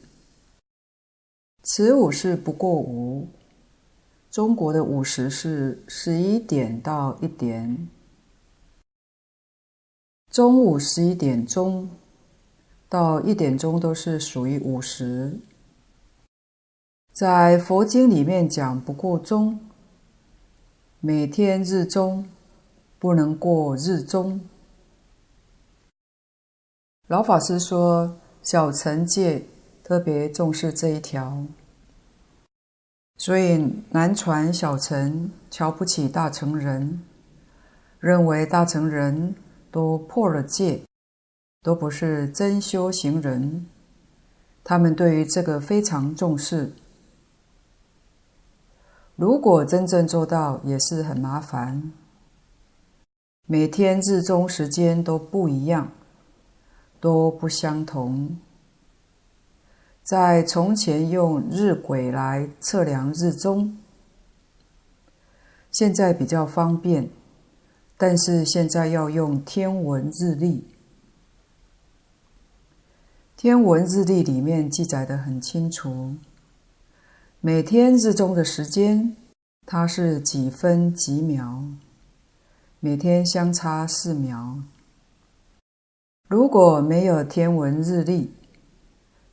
[1.71, 3.29] 此五是不过午。
[4.31, 7.89] 中国的午时是十一点到一点，
[10.31, 11.91] 中午十一点钟
[12.89, 15.39] 到一点钟都是属于午时。
[17.13, 19.61] 在佛经里面讲不过中，
[21.01, 22.27] 每天日中
[22.99, 24.41] 不能过日中。
[27.09, 29.45] 老法师说，小乘戒
[29.83, 31.45] 特别重视这一条，
[33.19, 37.03] 所以南传小乘瞧不起大乘人，
[37.99, 39.35] 认为大乘人
[39.73, 40.83] 都破了戒，
[41.63, 43.67] 都不是真修行人。
[44.63, 46.73] 他们对于这个非常重视。
[49.17, 51.91] 如果真正做到，也是很麻烦。
[53.47, 55.91] 每天日中时间都不一样，
[57.01, 58.39] 都不相同。
[60.09, 63.77] 在从前用日晷来测量日中，
[65.71, 67.11] 现在比较方便，
[67.99, 70.67] 但是现在要用天文日历。
[73.37, 76.15] 天文日历里面记载得很清楚。
[77.43, 79.15] 每天日中的时间，
[79.67, 81.65] 它是几分几秒？
[82.81, 84.57] 每天相差四秒。
[86.29, 88.33] 如果没有天文日历，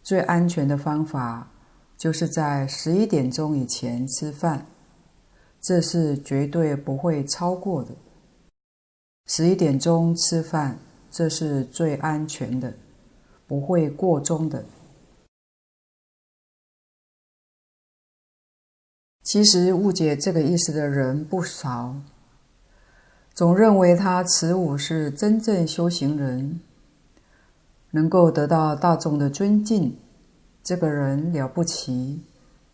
[0.06, 1.52] 最安全的方法
[1.98, 4.68] 就是在十一点钟以前吃饭，
[5.60, 7.90] 这是绝对不会超过的。
[9.26, 10.78] 十一点钟吃饭，
[11.10, 12.72] 这是最安全的，
[13.48, 14.64] 不会过钟的。
[19.24, 21.96] 其实误解这个意思的人不少，
[23.34, 26.60] 总认为他此五是真正修行人，
[27.96, 29.98] 能够得到大众的尊敬，
[30.62, 32.22] 这个人了不起，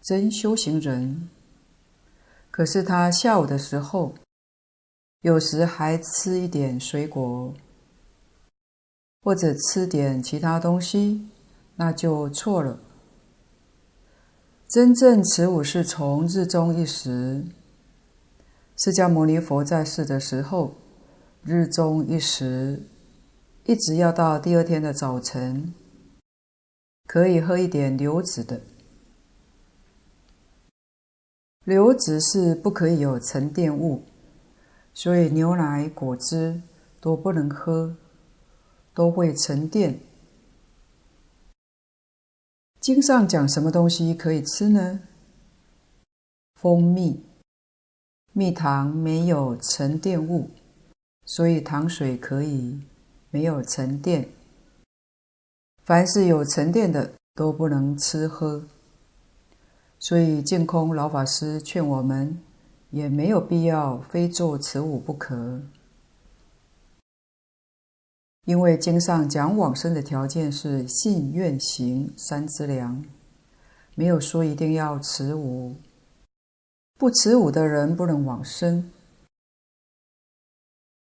[0.02, 1.30] 真修行人。
[2.50, 4.16] 可是他下午的时候，
[5.22, 7.54] 有时还吃一点水果，
[9.22, 11.30] 或者吃点其他东西，
[11.76, 12.80] 那就错了。
[14.68, 17.46] 真正此五是从日中一时，
[18.76, 20.74] 释迦牟尼佛在世的时候，
[21.44, 22.82] 日中一时，
[23.72, 25.74] 一直要到第二天的早晨，
[27.08, 28.60] 可以喝一点流质的。
[31.64, 34.04] 流质是不可以有沉淀物，
[34.94, 36.62] 所以牛奶、果汁
[37.00, 37.96] 都不能喝，
[38.94, 40.02] 都会沉淀。
[42.82, 45.00] 经上讲什么东西可以吃呢？
[46.56, 47.24] 蜂蜜，
[48.34, 50.50] 蜜糖没有沉淀物，
[51.26, 52.82] 所以糖水可以
[53.32, 54.30] 没有沉淀。
[55.84, 58.64] 凡是有沉淀的都不能吃喝。
[59.98, 62.40] 所以净空老法师劝我们，
[62.90, 65.62] 也没有必要非做此五不可。
[68.46, 73.06] 因为经上讲往生的条件是信愿行三资粮，
[73.94, 75.76] 没有说一定要持五，
[76.98, 78.92] 不持五的人不能往生，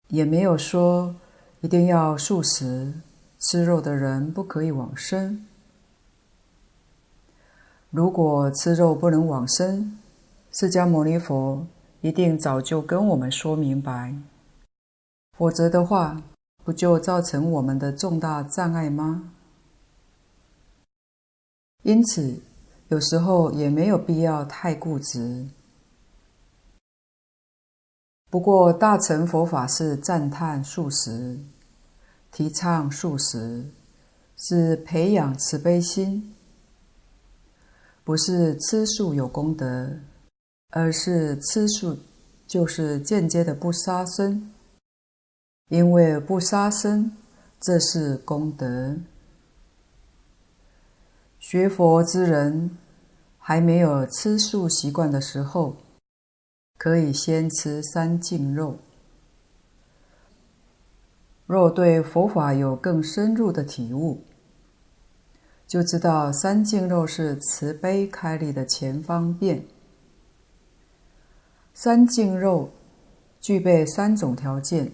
[0.07, 1.13] 也没有说
[1.61, 2.93] 一定要素食，
[3.39, 5.45] 吃肉的人不可以往生。
[7.89, 9.97] 如果吃肉不能往生，
[10.51, 11.65] 释迦牟尼佛
[12.01, 14.15] 一定早就跟我们说明白，
[15.37, 16.21] 否则的话。
[16.63, 19.31] 不就造成我们的重大障碍吗？
[21.83, 22.41] 因此，
[22.89, 25.47] 有时候也没有必要太固执。
[28.29, 31.39] 不过，大乘佛法是赞叹素食，
[32.31, 33.65] 提倡素食，
[34.35, 36.35] 是培养慈悲心，
[38.03, 39.89] 不是吃素有功德，
[40.71, 41.97] 而是吃素
[42.45, 44.51] 就是间接的不杀生。
[45.69, 47.11] 因为不杀生，
[47.61, 48.97] 这是功德。
[51.39, 52.77] 学佛之人
[53.37, 55.75] 还没有吃素习惯的时候，
[56.77, 58.77] 可以先吃三净肉。
[61.45, 64.23] 若对佛法有更深入的体悟，
[65.65, 69.65] 就知道三净肉是慈悲开立的前方便。
[71.73, 72.71] 三净肉
[73.39, 74.91] 具备三种条件。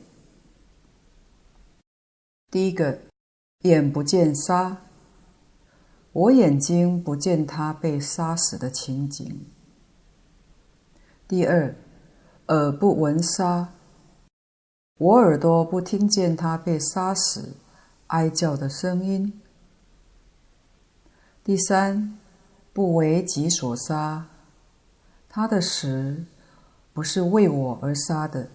[2.51, 2.99] 第一个，
[3.61, 4.77] 眼不见杀，
[6.11, 9.45] 我眼睛不见他被杀死的情景。
[11.25, 11.73] 第二，
[12.47, 13.69] 耳不闻杀，
[14.97, 17.55] 我耳朵不听见他被杀死、
[18.07, 19.41] 哀叫的声音。
[21.43, 22.19] 第三，
[22.73, 24.27] 不为己所杀，
[25.29, 26.25] 他的死
[26.93, 28.49] 不是为我而杀的。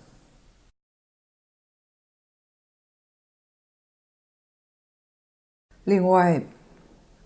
[5.85, 6.45] 另外，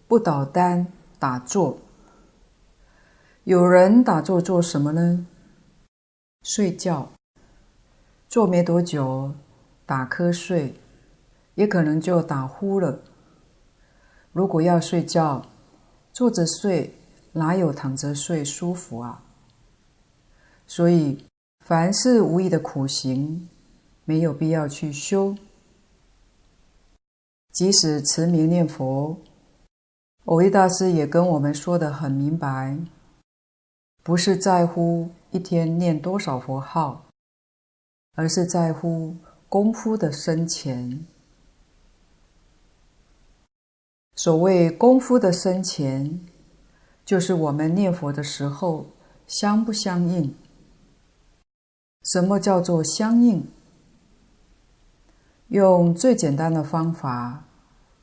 [0.07, 0.87] 不倒单
[1.19, 1.79] 打坐，
[3.43, 5.27] 有人打坐做什么呢？
[6.43, 7.09] 睡觉，
[8.29, 9.33] 坐没多久，
[9.87, 10.75] 打瞌睡，
[11.55, 12.99] 也可能就打呼了。
[14.33, 15.47] 如果要睡觉，
[16.13, 16.95] 坐着睡
[17.33, 19.23] 哪有躺着睡舒服啊？
[20.67, 21.25] 所以，
[21.65, 23.49] 凡是无益的苦行，
[24.05, 25.37] 没有必要去修。
[27.53, 29.17] 即使持名念佛，
[30.25, 32.77] 蕅益大师也跟我们说得很明白，
[34.03, 35.11] 不是在乎。
[35.35, 37.07] 一天念多少佛号，
[38.17, 39.17] 而是在乎
[39.49, 41.07] 功夫的深浅。
[44.15, 46.21] 所谓功夫的深浅，
[47.03, 48.89] 就是我们念佛的时候
[49.27, 50.35] 相不相应。
[52.03, 53.49] 什么叫做相应？
[55.49, 57.45] 用最简单的方法，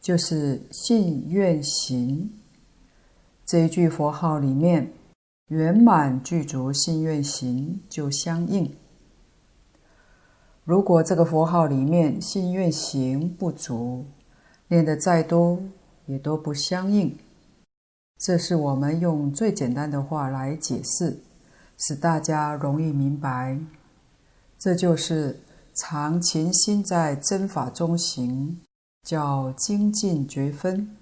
[0.01, 2.33] 就是信愿行
[3.45, 4.91] 这一句佛号里面。
[5.49, 8.71] 圆满具足信愿行就相应。
[10.63, 14.05] 如果这个佛号里面信愿行不足，
[14.67, 15.59] 念得再多
[16.05, 17.17] 也都不相应。
[18.19, 21.17] 这是我们用最简单的话来解释，
[21.77, 23.59] 使大家容易明白。
[24.59, 25.39] 这就是
[25.73, 28.59] 常勤心在真法中行，
[29.01, 30.95] 叫精进觉分。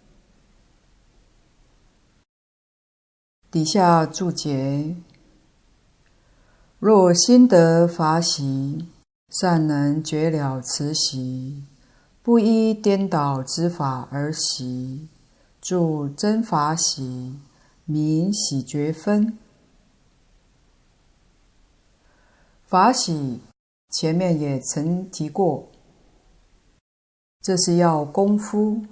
[3.58, 4.96] 底下注解：
[6.78, 8.86] 若心得法喜，
[9.30, 11.64] 善能觉了此喜，
[12.22, 15.08] 不依颠倒之法而喜，
[15.60, 17.36] 住真法喜，
[17.86, 19.36] 名喜觉分。
[22.68, 23.40] 法喜
[23.90, 25.68] 前面也曾提过，
[27.42, 28.84] 这是要功夫，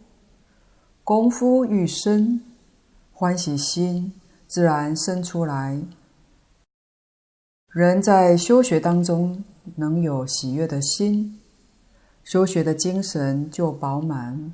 [1.04, 2.42] 功夫愈深，
[3.14, 4.12] 欢喜心。
[4.48, 5.82] 自然生出来。
[7.70, 9.44] 人在修学当中
[9.76, 11.40] 能有喜悦的心，
[12.24, 14.54] 修学的精神就饱满。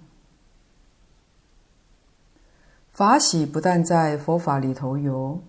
[2.91, 5.41] 法喜不但在佛法里头有，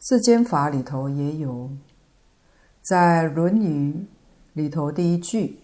[0.00, 1.70] 世间法里头也有。
[2.80, 3.92] 在《论语》
[4.52, 5.58] 里头第一句：“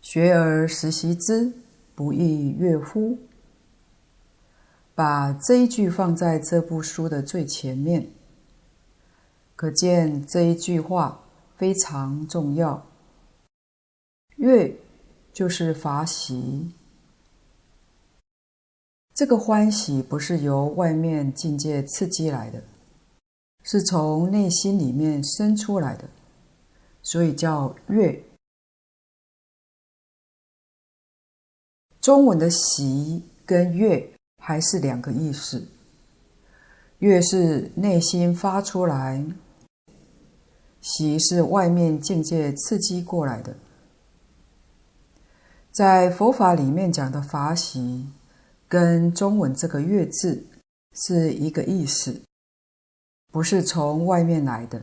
[0.00, 1.52] 学而时习之，
[1.94, 3.18] 不亦说乎？”
[4.94, 8.10] 把这一句放在这部书的最前面，
[9.56, 11.24] 可见这一句话
[11.56, 12.86] 非常重要。
[14.36, 14.76] 悦
[15.32, 16.72] 就是法喜，
[19.14, 22.62] 这个欢喜不是由外面境界刺激来的，
[23.62, 26.08] 是从内心里面生出来的，
[27.02, 28.22] 所以叫悦。
[32.00, 34.12] 中文的喜跟悦。
[34.44, 35.64] 还是两个意思，
[36.98, 39.24] 悦是内心发出来，
[40.80, 43.54] 喜是外面境界刺激过来的。
[45.70, 48.04] 在佛法里面讲的法喜，
[48.66, 50.44] 跟中文这个悦字
[50.92, 52.20] 是一个意思，
[53.30, 54.82] 不是从外面来的，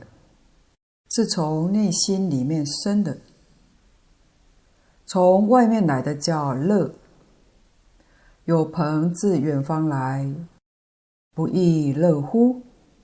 [1.10, 3.18] 是从内心里面生的。
[5.05, 6.95] 从外面来的叫乐。
[8.49, 10.27] 有朋自远方来，
[11.35, 12.63] 不亦乐乎？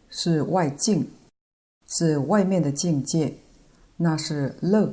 [0.10, 1.08] 是外境，
[1.86, 3.38] 是外面的境界，
[3.96, 4.92] 那是乐。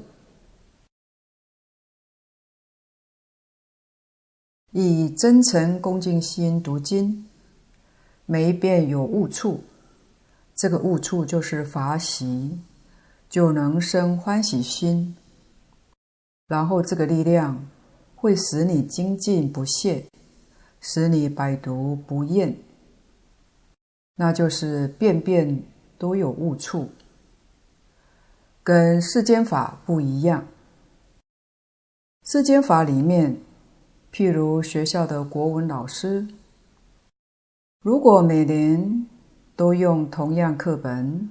[4.73, 7.27] 以真诚恭敬心读经，
[8.27, 9.65] 每一遍有悟处，
[10.55, 12.61] 这个悟处就是法喜，
[13.31, 15.17] 就能生欢喜心，
[16.47, 17.67] 然后这个力量
[18.15, 20.05] 会使你精进不懈。
[20.85, 22.57] 使你百读不厌，
[24.17, 25.63] 那就是遍遍
[25.97, 26.89] 都有误处，
[28.65, 30.45] 跟世间法不一样。
[32.25, 33.39] 世间法里面，
[34.13, 36.27] 譬如学校的国文老师，
[37.83, 39.07] 如果每年
[39.55, 41.31] 都用同样课本，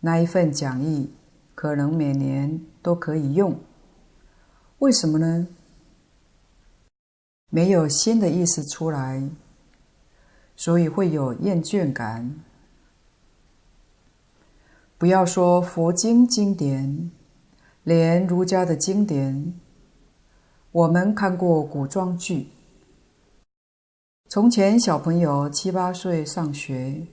[0.00, 1.10] 那一份讲义
[1.54, 3.58] 可能每年都可以用，
[4.80, 5.48] 为什么呢？
[7.56, 9.30] 没有新的意思出来，
[10.56, 12.38] 所以会有厌倦感。
[14.98, 17.10] 不要说佛经经典，
[17.82, 19.54] 连儒家的经典，
[20.70, 22.48] 我们看过古装剧。
[24.28, 27.06] 从前小朋友七八岁上学，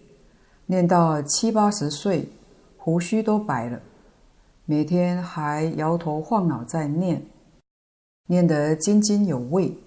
[0.66, 2.28] 念到七八十岁，
[2.76, 3.82] 胡须都白了，
[4.66, 7.26] 每天还摇头晃脑在念，
[8.28, 9.78] 念得津津有味。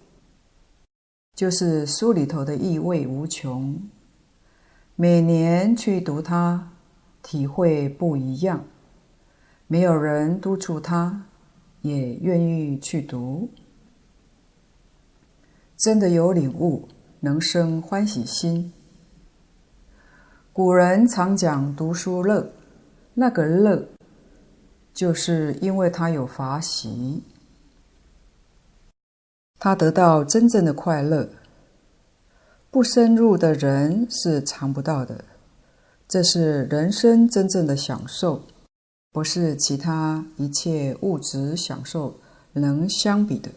[1.37, 3.79] 就是书里头的意味无穷，
[4.95, 6.73] 每年去读它，
[7.23, 8.65] 体会不一样。
[9.67, 11.27] 没有人督促他，
[11.83, 13.51] 也愿意去读。
[15.77, 16.89] 真的有领悟，
[17.21, 18.73] 能生欢喜心。
[20.55, 22.51] 古人常讲读书乐，
[23.13, 23.87] 那个乐，
[24.95, 27.23] 就是因为他有法喜。
[29.67, 31.29] 他得到真正的快乐，
[32.71, 35.25] 不深入的人是尝不到的。
[36.07, 38.45] 这是人生真正的享受，
[39.11, 42.15] 不是其他一切物质享受
[42.53, 43.51] 能相比的。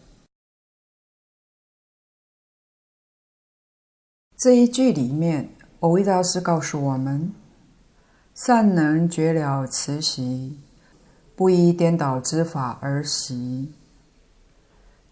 [4.36, 7.32] 这一句里面，蕅益大师告诉我们：
[8.34, 10.58] 善能绝了慈喜，
[11.36, 13.72] 不依颠倒之法而习。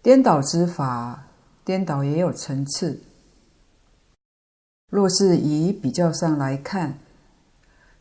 [0.01, 1.27] 颠倒之法，
[1.65, 3.01] 颠倒也有层次。
[4.89, 6.97] 若是以比较上来看，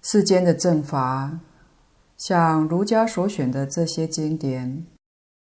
[0.01, 1.41] 世间的正法，
[2.17, 4.87] 像儒家所选的这些经典，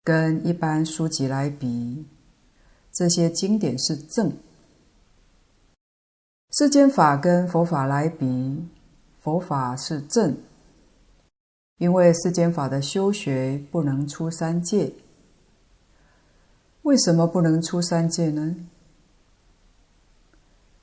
[0.04, 2.06] 跟一般书籍来比，
[2.92, 4.32] 这些经典是正；
[6.52, 8.68] 世间法跟佛法来比，
[9.22, 10.36] 佛法是正。
[11.78, 14.92] 因为世间法的修学不能出三界。
[16.88, 18.56] 为什么不能出三界呢？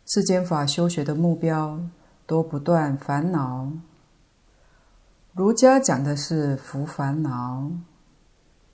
[0.04, 1.80] 世间法修学的目标
[2.26, 3.72] 都不断烦恼，
[5.32, 7.70] 儒家讲的是伏烦恼，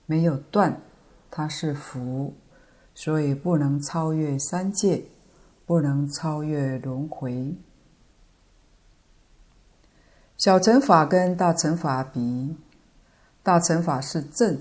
[0.05, 0.81] 没有断，
[1.29, 2.33] 它是伏，
[2.93, 5.01] 所以不能超越三界，
[5.65, 7.55] 不能超越轮回。
[10.35, 12.57] 小乘法跟大乘法比，
[13.41, 14.59] 大乘法是正。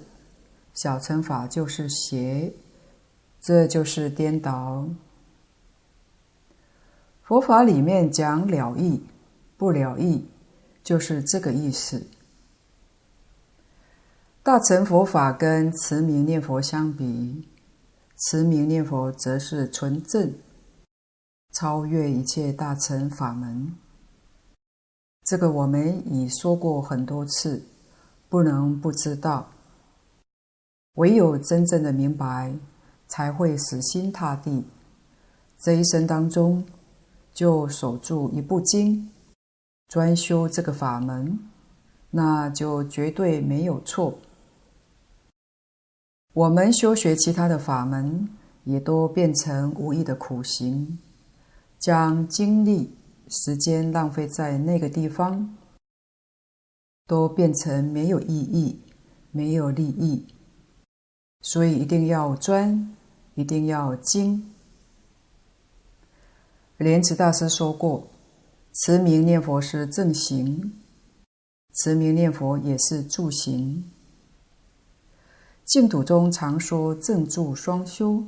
[0.75, 2.53] 小乘法就是邪，
[3.41, 4.89] 这就是颠倒。
[7.23, 9.03] 佛法里面讲了义，
[9.57, 10.27] 不了义，
[10.83, 12.07] 就是这个意思。
[14.43, 17.47] 大乘佛法跟持名念佛相比，
[18.17, 20.33] 持名念佛则是纯正，
[21.53, 23.77] 超越一切大乘法门。
[25.25, 27.63] 这个我们已说过很多次，
[28.29, 29.53] 不能不知道。
[31.01, 32.53] 唯有真正的明白，
[33.09, 34.63] 才会死心塌地。
[35.59, 36.63] 这一生当中，
[37.33, 39.11] 就守住一部经，
[39.89, 41.39] 专修这个法门，
[42.11, 44.19] 那就绝对没有错。
[46.35, 48.29] 我们修学其他的法门，
[48.65, 50.99] 也都变成无益的苦行，
[51.79, 52.95] 将精力、
[53.27, 55.57] 时间浪费在那个地方，
[57.07, 58.79] 都变成没有意义、
[59.31, 60.27] 没有利益。
[61.43, 62.95] 所以一定要专，
[63.35, 64.53] 一定要精。
[66.77, 68.07] 莲池大师说过
[68.73, 70.73] ：“持名念佛是正行，
[71.75, 73.91] 持名念佛也是助行。”
[75.65, 78.25] 净土中常说正助双修，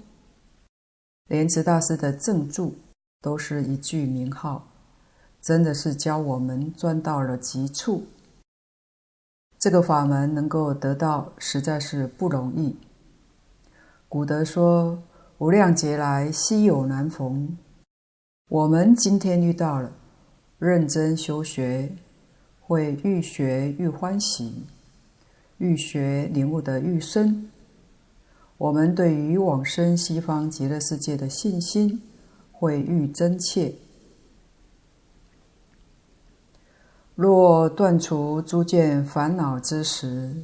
[1.28, 2.76] 莲池大师的正助
[3.20, 4.68] 都是一句名号，
[5.40, 8.06] 真的是教我们专到了极处。
[9.58, 12.76] 这个法门能够得到，实在是不容易。
[14.12, 15.02] 古德说
[15.40, 17.56] ：“无量劫来，稀有难逢。”
[18.50, 19.90] 我们今天遇到了，
[20.58, 21.90] 认真修学，
[22.60, 24.66] 会愈学愈欢喜，
[25.56, 27.50] 愈学领悟得愈深。
[28.58, 32.02] 我们对于往生西方极乐世界的信心
[32.52, 33.72] 会愈真切。
[37.14, 40.36] 若断除诸见烦恼之时，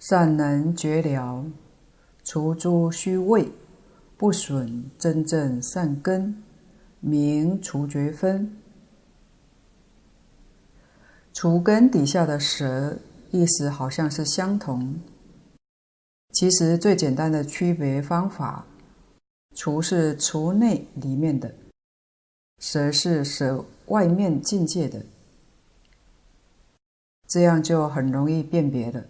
[0.00, 1.44] 善能绝了。
[2.24, 3.52] 除诸虚伪，
[4.16, 6.42] 不损真正善根，
[7.00, 8.50] 名除绝分。
[11.34, 12.96] 除根底下的舌，
[13.30, 14.98] 意思好像是相同。
[16.32, 18.64] 其实最简单的区别方法，
[19.54, 21.54] 除是除内里面的，
[22.58, 25.04] 舌是舌外面境界的，
[27.28, 29.04] 这样就很容易辨别了。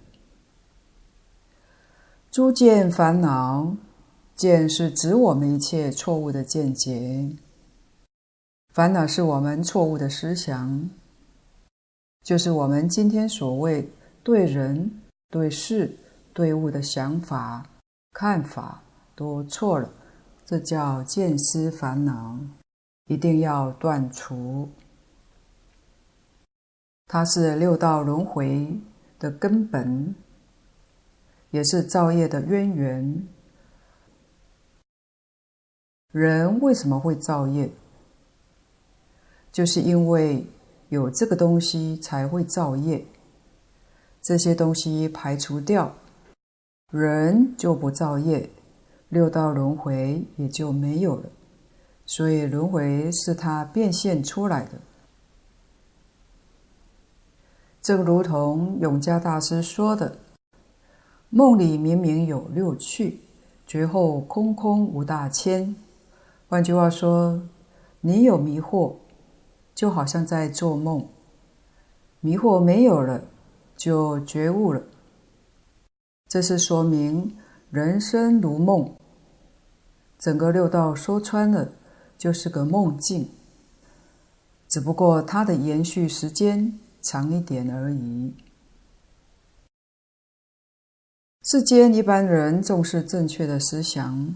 [2.35, 3.77] 诸见烦恼，
[4.35, 7.31] 见是指我们一切错误的见解。
[8.73, 10.91] 烦恼是我们错误的思想，
[12.25, 13.89] 就是我们今天所谓
[14.25, 15.97] 对人、对事、
[16.33, 17.65] 对物的想法、
[18.13, 18.83] 看法
[19.15, 19.89] 都错了，
[20.45, 22.37] 这叫见思烦恼，
[23.07, 24.69] 一定要断除。
[27.07, 28.77] 它是六道轮回
[29.21, 30.13] 的根本，
[31.55, 33.29] 也是造业的渊源。
[36.11, 37.71] 人为什么会造业？
[39.53, 40.45] 就是因为
[40.89, 43.07] 有这个东西才会造业，
[44.21, 45.95] 这些东西排除掉，
[46.91, 48.51] 人就不造业，
[49.09, 51.31] 六道轮回也就没有了。
[52.05, 54.73] 所以轮回是他变现出来的。
[57.81, 60.19] 正如同永嘉大师说的
[61.35, 63.19] ：“梦里明明有六趣，
[63.67, 65.75] 觉后空空无大千。”
[66.49, 67.43] 换句话说，
[68.01, 68.95] 你有迷惑。
[69.75, 71.05] 就好像在做梦，
[72.21, 73.25] 迷惑没有了，
[73.77, 74.81] 就觉悟了。
[76.29, 77.37] 这是说明
[77.73, 78.95] 人生如梦，
[80.17, 81.73] 整个六道说穿了，
[82.17, 83.29] 就是个梦境，
[84.69, 88.33] 只不过它的延续时间长一点而已。
[91.47, 94.35] 世间一般人重视正确的思想，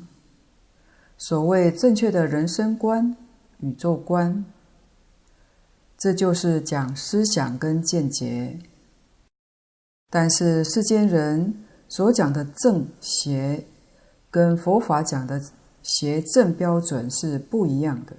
[1.17, 3.17] 所谓正确的人生观、
[3.61, 4.45] 宇宙观。
[5.97, 8.59] 这就是讲思想跟见解，
[10.11, 13.65] 但是世间人所讲的正邪，
[14.31, 15.43] 跟佛法讲的
[15.83, 18.15] 邪正标准是不一样的。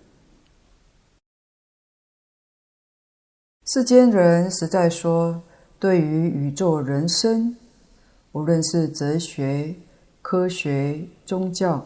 [3.68, 5.44] 世间人实在说，
[5.78, 7.56] 对于宇宙人生，
[8.32, 9.76] 无论是哲学、
[10.22, 11.84] 科学、宗教，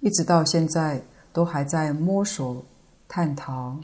[0.00, 1.02] 一直到现在
[1.32, 2.64] 都还在摸索、
[3.08, 3.78] 探讨。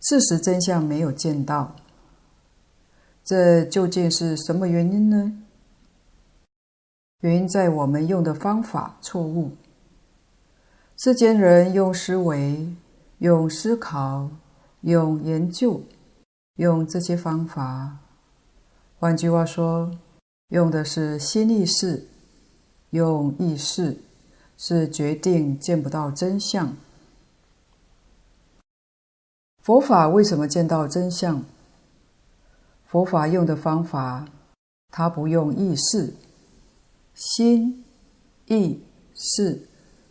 [0.00, 1.74] 事实真相没有见到，
[3.24, 5.32] 这究竟是什么原因呢？
[7.20, 9.50] 原因在我们用的方法错误。
[10.96, 12.72] 世间人用思维、
[13.18, 14.30] 用思考、
[14.82, 15.82] 用研究、
[16.54, 17.98] 用这些方法，
[18.98, 19.90] 换句话说，
[20.48, 22.06] 用的是心意识，
[22.90, 23.98] 用意识
[24.56, 26.74] 是决定见不到真相。
[29.62, 31.44] 佛法为什么见到真相？
[32.86, 34.26] 佛法用的方法，
[34.88, 36.14] 它不用意识、
[37.14, 37.84] 心、
[38.46, 38.80] 意、
[39.14, 39.66] 识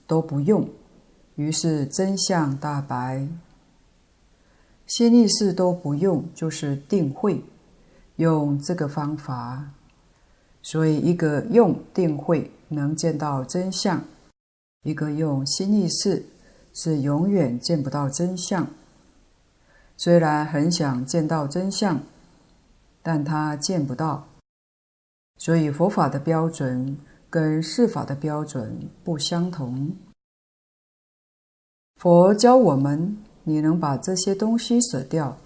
[0.05, 0.69] 都不用，
[1.33, 3.27] 于是真相大白。
[4.85, 7.43] 心意识都不用，就是定慧，
[8.17, 9.71] 用这个方法，
[10.67, 14.03] 所以一个用定慧能见到真相，
[14.83, 16.25] 一个用心意识
[16.73, 18.67] 是永远见不到真相。
[19.95, 22.01] 虽然很想见到真相，
[23.01, 24.27] 但他见不到，
[25.37, 26.97] 所以佛法的标准
[27.29, 29.95] 跟世法的标准不相同。
[31.95, 35.37] 佛教我们，你能把这些东西舍掉，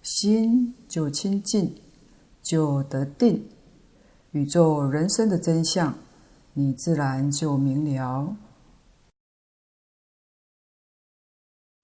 [0.00, 1.76] 心就清净，
[2.42, 3.46] 就得定，
[4.34, 5.94] 宇宙人生的真相，
[6.52, 8.36] 你自然就明了。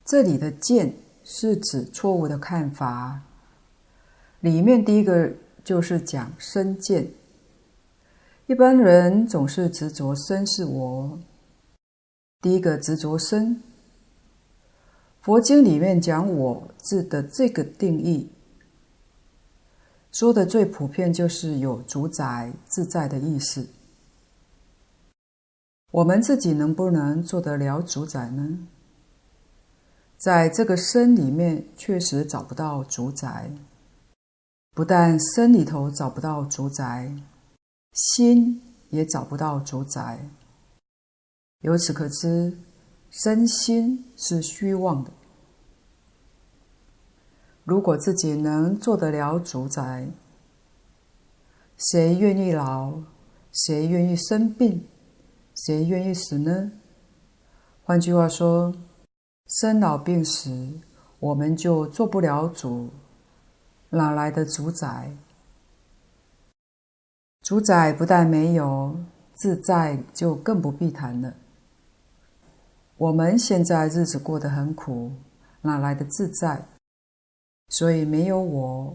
[0.04, 0.94] 这里的见。
[1.22, 3.20] 是指错误的看法。
[4.40, 5.32] 里面第一个
[5.62, 7.08] 就是讲身见。
[8.46, 11.20] 一般人总是执着身是我。
[12.40, 13.62] 第一个执着身。
[15.20, 18.28] 佛经里面讲“我”字的这个定义，
[20.12, 23.68] 说的最普遍就是有主宰、自在的意思。
[25.92, 28.66] 我们自己能不能做得了主宰呢？
[30.16, 33.50] 在这个身里面，确实找不到主宰。
[34.72, 37.12] 不但身里头找不到主宰，
[37.92, 40.28] 心也找不到主宰。
[41.62, 42.56] 由此可知，
[43.10, 45.10] 身心是虚妄的。
[47.64, 50.08] 如果自己能做得了主宰，
[51.76, 52.94] 谁愿意老？
[53.52, 54.86] 谁愿意生病？
[55.54, 56.72] 谁愿意死呢？
[57.84, 58.74] 换句话说。
[59.52, 60.78] 生老病死，
[61.18, 62.88] 我们就做不了主，
[63.88, 65.10] 哪来的主宰？
[67.42, 68.96] 主宰不但没有，
[69.34, 71.34] 自在就更不必谈了。
[72.96, 75.10] 我们现在日子过得很苦，
[75.62, 76.64] 哪来的自在？
[77.70, 78.94] 所以没有我，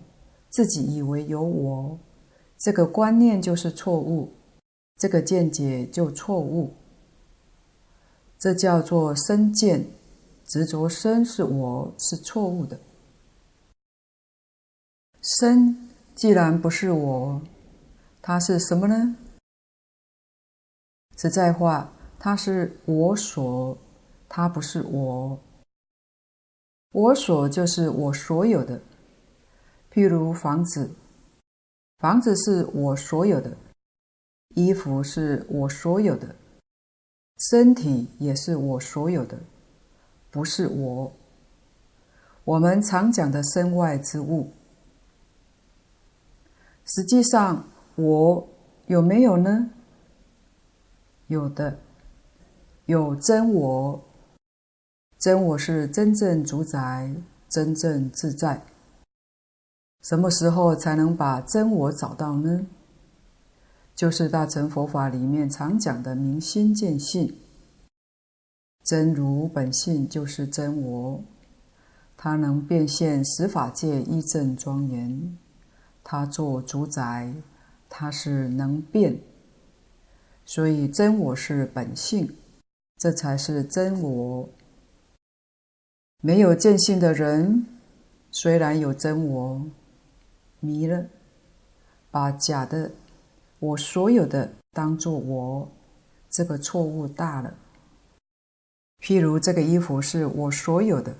[0.51, 1.97] 自己以为有我，
[2.59, 4.31] 这个观念就是错误，
[4.97, 6.71] 这个见解就错误，
[8.37, 9.87] 这叫做身见。
[10.45, 12.79] 执着身是我是错误的。
[15.39, 17.41] 身既然不是我，
[18.21, 19.15] 它是什么呢？
[21.17, 23.75] 实在话，它是我所，
[24.29, 25.39] 它不是我。
[26.95, 28.79] 我所就是我所有的，
[29.91, 30.89] 譬如房子，
[31.99, 33.57] 房子是我所有的，
[34.55, 36.33] 衣服是我所有的，
[37.51, 39.37] 身体也是我所有的，
[40.31, 41.11] 不是我。
[42.45, 44.53] 我们常讲的身外之物，
[46.85, 48.47] 实际上我
[48.87, 49.69] 有没有呢？
[51.27, 51.77] 有的，
[52.85, 54.01] 有真我，
[55.17, 57.15] 真我是真正主宰、
[57.49, 58.61] 真正自在。
[60.01, 62.67] 什么时候才能把真我找到呢？
[63.95, 67.33] 就是大乘佛法里面常讲的明心见性，
[68.83, 71.23] 真如本性就是真我，
[72.17, 75.37] 它能变现十法界一正庄严，
[76.03, 77.33] 它做主宰，
[77.89, 79.17] 它是能变。
[80.45, 82.35] 所以，真我是本性，
[82.97, 84.49] 这才是真我。
[86.25, 87.67] 没有见性的人，
[88.31, 89.61] 虽然有真我，
[90.59, 91.05] 迷了，
[92.09, 92.89] 把假的
[93.59, 95.69] 我所有的当作我，
[96.31, 97.53] 这个错误大了。
[99.01, 101.13] 譬如这个衣服是我所有的，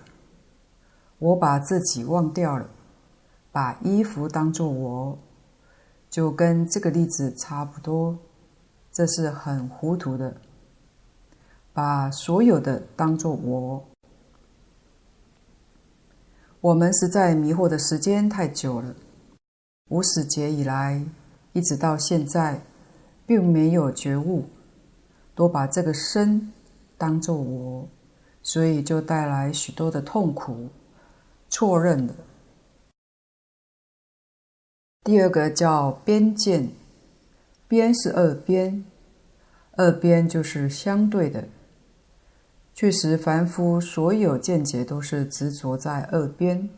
[1.19, 2.67] 我把自己忘掉了，
[3.51, 5.19] 把衣服当作我，
[6.09, 8.17] 就跟这个例子差不多。
[8.91, 10.35] 这是很糊涂的，
[11.71, 13.85] 把所有的当作我。
[16.65, 18.95] 我们实在迷惑的时间太久了，
[19.91, 21.05] 无始劫以来，
[21.53, 22.59] 一直到现在，
[23.27, 24.45] 并没有觉悟，
[25.35, 26.51] 都把这个身
[26.97, 27.87] 当作我，
[28.41, 30.69] 所以就带来许多的痛苦，
[31.49, 32.15] 错认了。
[35.03, 36.71] 第二个叫边见。
[37.67, 38.83] 边是二边，
[39.73, 41.47] 二边就是相对的。
[42.75, 46.69] 确实，凡夫所有见解都是执着在二边，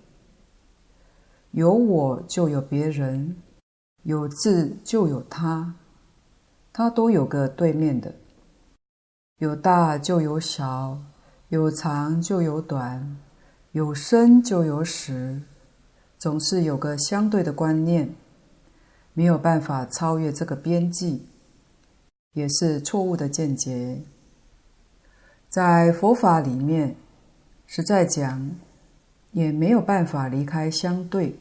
[1.49, 3.35] 有我就有别人，
[4.03, 5.73] 有自就有他，
[6.71, 8.13] 它都有个对面的，
[9.39, 10.99] 有大就有小，
[11.49, 13.17] 有长就有短，
[13.71, 15.41] 有生就有死，
[16.19, 18.13] 总是有个相对的观念。
[19.15, 21.25] 没有办法超越这个边际，
[22.33, 23.99] 也是错误的见解。
[25.57, 26.95] 在佛法里面，
[27.65, 28.47] 实在讲，
[29.31, 31.35] 也没有办法离开相对，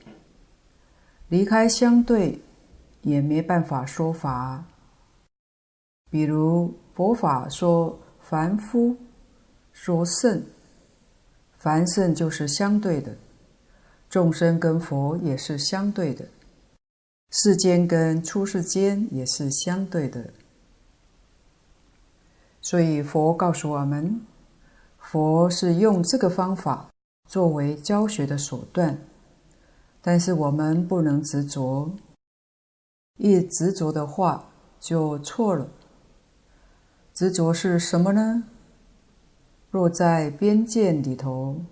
[1.28, 2.40] 离开相对，
[3.02, 4.64] 也没办法说法。
[6.10, 8.96] 比如佛法说凡夫，
[9.74, 10.42] 说圣，
[11.58, 13.14] 凡圣就是相对的，
[14.08, 16.26] 众生跟佛也是相对的。
[17.32, 20.30] 世间跟出世间也是相对的，
[22.68, 24.20] 所以佛告诉我们，
[24.98, 26.90] 佛是用这个方法
[27.28, 28.98] 作为教学的手段，
[30.02, 31.92] 但是我们不能执着，
[33.18, 34.46] 一执着的话
[34.80, 35.68] 就错了。
[37.14, 38.42] 执着是什么呢？
[39.70, 41.62] 落在边界里头，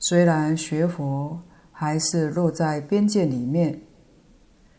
[0.00, 1.40] 虽然学佛，
[1.70, 3.82] 还是落在边界里面。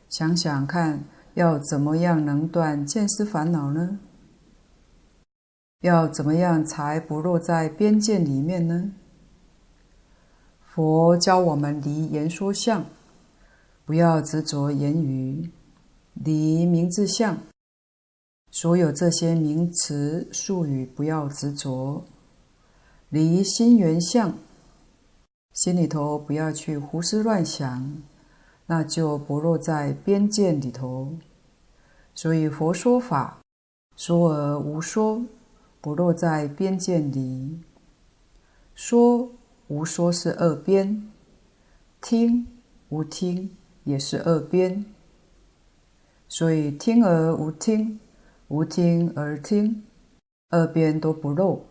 [0.10, 4.00] 想想看，要怎么样能断见思烦恼呢？
[5.82, 8.92] 要怎么样才不落在边界里面呢？
[10.62, 12.86] 佛教我们离言说相，
[13.86, 15.50] 不要执着言语；
[16.14, 17.38] 离名字相，
[18.52, 22.04] 所有这些名词术语不要执着；
[23.08, 24.38] 离心缘相，
[25.54, 28.02] 心里头不要去胡思乱想。
[28.68, 31.16] 那就不落在边界里头，
[32.14, 33.40] 所以佛说法
[33.96, 35.24] 说而无说，
[35.82, 37.60] 不落在边界里；
[38.76, 39.32] 说
[39.68, 41.10] 无说是二边，
[42.02, 42.48] 听
[42.90, 44.86] 无听也是二边。
[46.28, 48.00] 所以听而无听，
[48.48, 49.84] 无听而听，
[50.50, 51.62] 二边都不漏；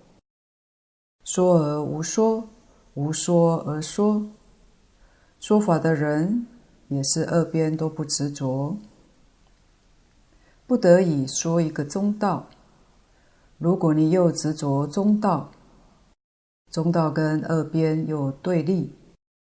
[1.24, 2.48] 说而无说，
[2.94, 4.26] 无说而说，
[5.38, 6.46] 说法的人。
[6.88, 8.78] 也是二边都不执着，
[10.66, 12.48] 不得已说一个中道。
[13.58, 15.50] 如果你又执着中道，
[16.70, 18.92] 中道跟二边又对立，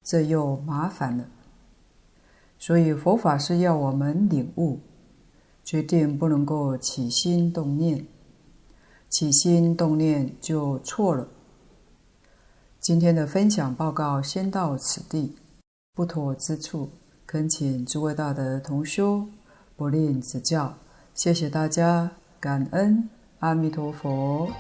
[0.03, 1.27] 这又麻烦了。
[2.59, 4.81] 所以佛法是要我们领悟，
[5.63, 8.07] 决定不能够起心动念，
[9.11, 11.29] 起心动念就错了。
[12.81, 15.37] 今天的分享报告先到此地，
[15.95, 16.89] 不妥之处，
[17.27, 19.29] 恳请诸位大德同修
[19.77, 20.75] 不吝指教。
[21.13, 23.11] 谢谢大家，感恩
[23.41, 24.51] 阿弥陀佛。